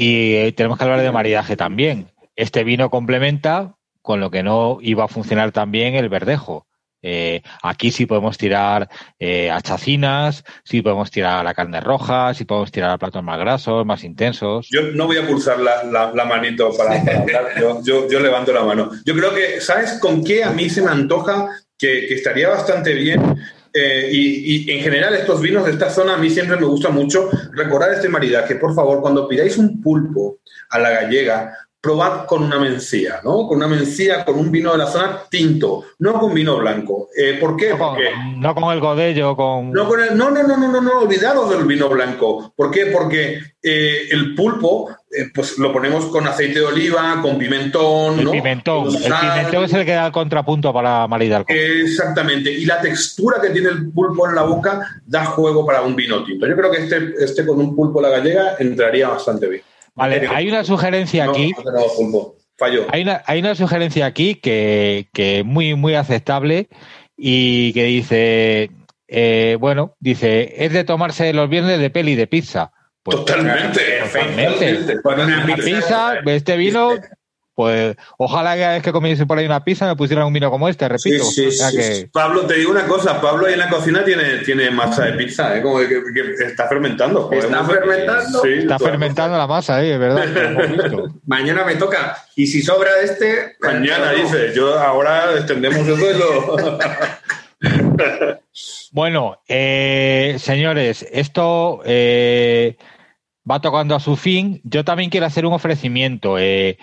[0.00, 2.12] y tenemos que hablar de maridaje también.
[2.36, 6.68] Este vino complementa con lo que no iba a funcionar también el verdejo.
[7.02, 8.88] Eh, aquí sí podemos tirar
[9.18, 13.24] eh, a chacinas, sí podemos tirar a la carne roja, sí podemos tirar a platos
[13.24, 14.68] más grasos, más intensos.
[14.70, 18.20] Yo no voy a pulsar la, la, la manito para, para hablar, yo, yo, yo,
[18.20, 18.92] levanto la mano.
[19.04, 22.94] Yo creo que, ¿sabes con qué a mí se me antoja que, que estaría bastante
[22.94, 23.20] bien?
[23.78, 26.88] Eh, y, y, en general estos vinos de esta zona a mí siempre me gusta
[26.90, 28.56] mucho recordar este maridaje.
[28.56, 30.38] Por favor, cuando pidáis un pulpo
[30.70, 33.46] a la gallega, probad con una mencía, ¿no?
[33.46, 37.08] Con una mencía, con un vino de la zona tinto, no con vino blanco.
[37.16, 37.70] Eh, ¿Por qué?
[37.70, 39.72] No con, Porque no con el godello, con...
[39.72, 42.52] No, con el, no, no, no, no, no, no, olvidaros del vino blanco.
[42.56, 42.86] ¿Por qué?
[42.86, 48.24] Porque eh, el pulpo, eh, pues lo ponemos con aceite de oliva, con pimentón, el
[48.26, 48.32] ¿no?
[48.32, 48.88] Pimentón.
[48.88, 51.44] El pimentón es el que da el contrapunto para maridar.
[51.48, 52.52] Exactamente.
[52.52, 56.22] Y la textura que tiene el pulpo en la boca da juego para un vino
[56.24, 56.46] tinto.
[56.46, 59.62] Yo creo que este, este con un pulpo a la gallega entraría bastante bien.
[59.94, 61.52] Vale, hay una sugerencia aquí.
[61.64, 62.36] No, no, pulpo.
[62.56, 62.86] Falló.
[62.90, 66.68] Hay una, hay una sugerencia aquí que, que muy, muy aceptable
[67.16, 68.70] y que dice,
[69.08, 72.72] eh, bueno, dice, es de tomarse los viernes de peli de pizza.
[73.10, 73.80] Pues, totalmente,
[74.12, 75.00] totalmente.
[75.02, 76.90] Una pizza, pizza, este vino,
[77.54, 80.68] pues ojalá que vez que comiese por ahí una pizza me pusieran un vino como
[80.68, 81.24] este, repito.
[81.24, 82.10] Sí, sí, o sea sí, que...
[82.12, 85.56] Pablo, te digo una cosa, Pablo ahí en la cocina tiene, tiene masa de pizza,
[85.56, 85.62] ¿eh?
[85.62, 87.22] como que, que está fermentando.
[87.22, 88.42] Joder, está fermentando.
[88.42, 89.94] Sí, está fermentando la masa, ¿eh?
[89.94, 90.26] es verdad.
[91.26, 92.26] Mañana me toca.
[92.36, 93.56] Y si sobra este...
[93.60, 94.18] Mañana, no.
[94.18, 94.52] dice.
[94.54, 96.78] Yo ahora extendemos el duelo.
[98.92, 101.80] bueno, eh, señores, esto...
[101.86, 102.76] Eh,
[103.48, 104.60] va tocando a su fin.
[104.64, 106.38] Yo también quiero hacer un ofrecimiento.
[106.38, 106.78] Eh,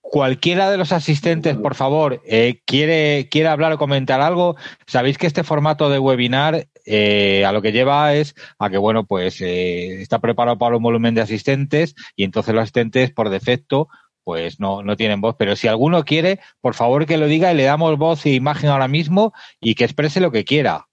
[0.00, 5.26] cualquiera de los asistentes, por favor, eh, quiere, quiere hablar o comentar algo, sabéis que
[5.26, 10.20] este formato de webinar eh, a lo que lleva es a que, bueno, pues está
[10.20, 13.88] preparado para un volumen de asistentes y entonces los asistentes, por defecto,
[14.22, 15.34] pues no, no tienen voz.
[15.38, 18.70] Pero si alguno quiere, por favor que lo diga y le damos voz e imagen
[18.70, 20.86] ahora mismo y que exprese lo que quiera.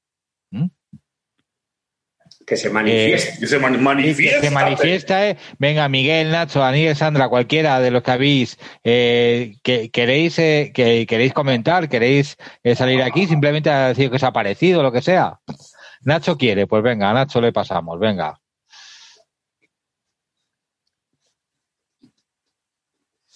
[2.43, 2.45] ¿Mm?
[2.45, 3.29] que se manifieste.
[3.29, 4.41] Eh, que se man manifiesta.
[4.41, 5.29] Que se manifiesta.
[5.29, 5.37] Eh.
[5.59, 11.05] Venga, Miguel, Nacho, Aníbal, Sandra, cualquiera de los que habéis, eh, que queréis, eh, que
[11.05, 15.01] queréis comentar, queréis eh, salir aquí, simplemente a decir que os ha parecido, lo que
[15.01, 15.39] sea.
[16.01, 18.39] Nacho quiere, pues venga, a Nacho le pasamos, venga.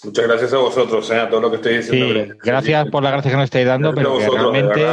[0.03, 2.23] Muchas gracias a vosotros, eh, a todo lo que estáis diciendo.
[2.23, 4.85] Sí, gracias por la gracia que nos estáis dando, pero que realmente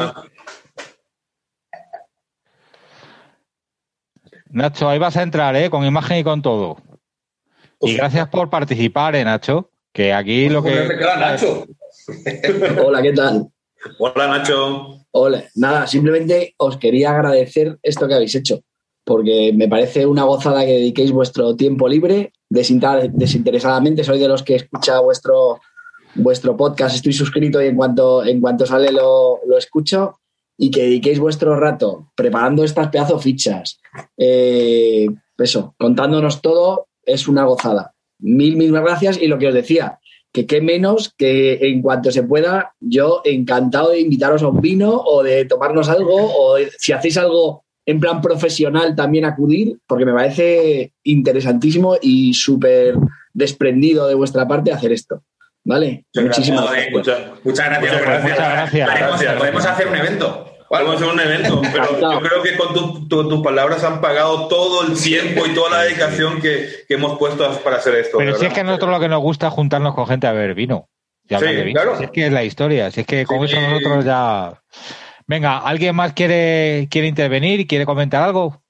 [4.55, 5.69] Nacho, ahí vas a entrar, ¿eh?
[5.69, 6.77] Con imagen y con todo.
[7.81, 9.71] Y gracias por participar, ¿eh, Nacho?
[9.93, 10.89] Que aquí lo que...
[11.19, 11.67] Nacho.
[12.85, 13.49] Hola, ¿qué tal?
[13.99, 15.01] Hola, Nacho.
[15.11, 18.61] Hola, nada, simplemente os quería agradecer esto que habéis hecho,
[19.05, 24.05] porque me parece una gozada que dediquéis vuestro tiempo libre desinter- desinteresadamente.
[24.05, 25.61] Soy de los que escucha vuestro,
[26.15, 30.21] vuestro podcast, estoy suscrito y en cuanto, en cuanto sale lo, lo escucho.
[30.57, 33.81] Y que dediquéis vuestro rato preparando estas pedazos fichas,
[34.17, 37.95] eh, eso, contándonos todo, es una gozada.
[38.21, 39.21] Mil, mil gracias.
[39.21, 39.99] Y lo que os decía,
[40.33, 44.93] que qué menos que en cuanto se pueda, yo encantado de invitaros a un vino
[44.93, 50.13] o de tomarnos algo o si hacéis algo en plan profesional también acudir, porque me
[50.13, 52.97] parece interesantísimo y súper
[53.33, 55.23] desprendido de vuestra parte hacer esto.
[55.65, 56.05] ¿Vale?
[56.15, 56.91] Muchas Muchísimas gracias.
[56.93, 57.93] muchas, muchas gracias.
[57.93, 58.23] Muchas gracias.
[58.23, 58.89] Muchas gracias.
[58.91, 59.39] Podemos, Gracias.
[59.39, 60.51] podemos hacer un evento.
[60.71, 64.49] A hacer un evento, pero yo creo que con tu- tu- tus palabras han pagado
[64.49, 68.19] todo el tiempo y toda la dedicación que, que hemos puesto para hacer esto.
[68.19, 70.33] Pero si es que a nosotros lo que nos gusta es juntarnos con gente a
[70.33, 70.89] beber vino.
[71.29, 71.73] Sí, vino.
[71.73, 71.97] claro.
[71.97, 72.91] Si es que es la historia.
[72.91, 73.55] Si es que con Sí.
[73.55, 74.61] eso nosotros ya.
[75.29, 77.67] Venga, ¿alguien más quiere, quiere intervenir?
[77.69, 78.61] ¿Quiere comentar algo?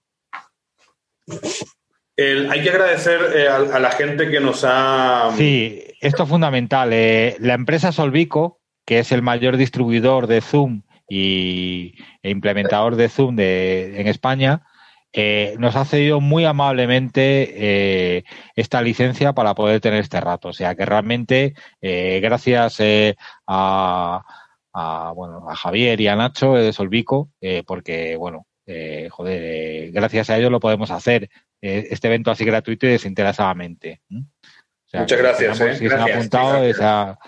[2.16, 5.30] El- hay que agradecer eh, a, la gente que nos ha...
[5.36, 6.92] Sí, esto es fundamental.
[6.92, 13.08] Eh, la empresa Solvico, que es el mayor distribuidor de Zoom y, e implementador de
[13.08, 14.62] Zoom de, en España,
[15.12, 18.24] eh, nos ha cedido muy amablemente eh,
[18.56, 20.48] esta licencia para poder tener este rato.
[20.48, 22.78] O sea que realmente, eh, gracias
[23.46, 24.24] a,
[24.72, 27.30] a, bueno, a Javier y a Nacho de Solvico,
[27.66, 28.46] porque, bueno,
[29.10, 31.28] joder, gracias a ellos lo podemos hacer
[31.66, 34.02] eh, este evento así gratuito y desinteresadamente.
[34.10, 35.82] O sea, Muchas gracias, esperamos eh.
[35.82, 36.76] que se han Gracias, apuntado gracias.
[36.76, 37.18] se ha-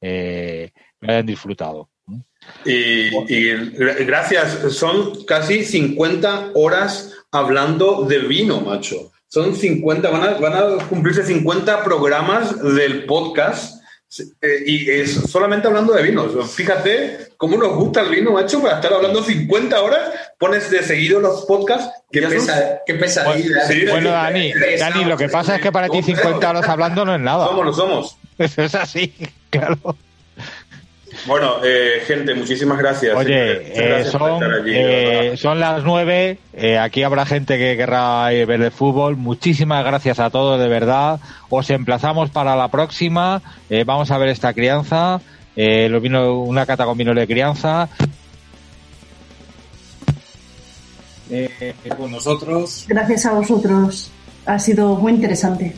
[0.00, 0.70] eh,
[1.00, 1.90] lo hayan disfrutado.
[2.64, 9.10] Y, y gra- gracias, son casi 50 horas hablando de vino, macho.
[9.26, 13.77] Son 50, van a, van a cumplirse 50 programas del podcast
[14.40, 16.50] eh, y es solamente hablando de vinos.
[16.54, 20.10] Fíjate cómo nos gusta el vino, macho, para estar hablando 50 horas.
[20.38, 21.90] Pones de seguido los podcasts.
[22.10, 23.66] Qué, pesa- qué pesadilla.
[23.66, 27.14] Sí, Bueno, Dani, Dani, lo que pasa es que para ti 50 horas hablando no
[27.14, 27.46] es nada.
[27.46, 28.16] Somos, lo somos.
[28.38, 29.12] Eso es así,
[29.50, 29.78] claro.
[31.26, 33.16] Bueno, eh, gente, muchísimas gracias.
[33.16, 35.36] Oye, eh, gracias son, allí, eh, verdad.
[35.36, 36.38] son las nueve.
[36.54, 39.16] eh, aquí habrá gente que querrá ver el fútbol.
[39.16, 41.20] Muchísimas gracias a todos, de verdad.
[41.50, 43.42] Os emplazamos para la próxima.
[43.68, 45.20] Eh, vamos a ver esta crianza.
[45.56, 47.88] Eh, los vino, una cata con vino de crianza.
[51.30, 54.10] Eh, con nosotros, Gracias a vosotros.
[54.46, 55.74] Ha sido muy interesante.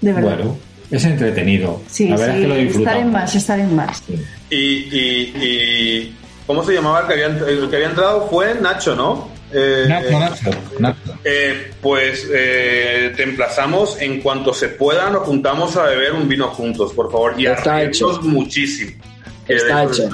[0.00, 0.36] De verdad.
[0.36, 0.56] bueno,
[0.96, 1.80] es entretenido.
[1.88, 2.40] sí, la verdad sí.
[2.42, 4.02] es que lo estar en más, estar en más.
[4.50, 6.16] Y, y, y-
[6.46, 8.28] ¿cómo se llamaba el que había, ent- el que había entrado?
[8.30, 9.28] Fue Nacho, ¿no?
[9.54, 11.18] Eh, Nacho, eh, Nacho, Nacho.
[11.24, 16.48] eh, pues eh, te emplazamos en cuanto se pueda, nos juntamos a beber un vino
[16.48, 17.34] juntos, por favor.
[17.38, 18.18] Y Está hecho.
[18.22, 18.92] muchísimo.
[19.48, 20.08] Está hecho.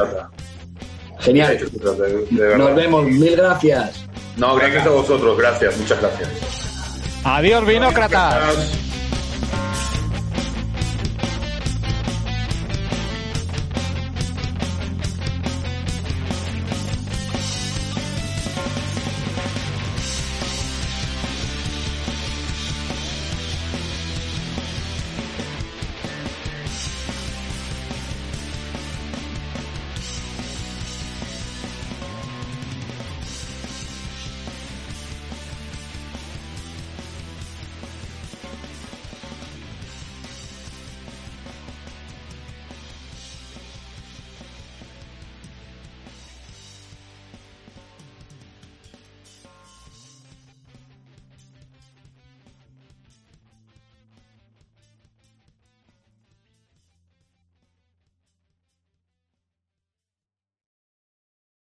[1.20, 1.59] Genial.
[1.59, 2.59] de- de verdad.
[2.59, 3.05] Nos vemos.
[3.05, 4.05] Mil gracias.
[4.37, 6.29] No, gracias a vosotros, gracias, muchas gracias.
[7.24, 8.88] Adiós, vinócratas.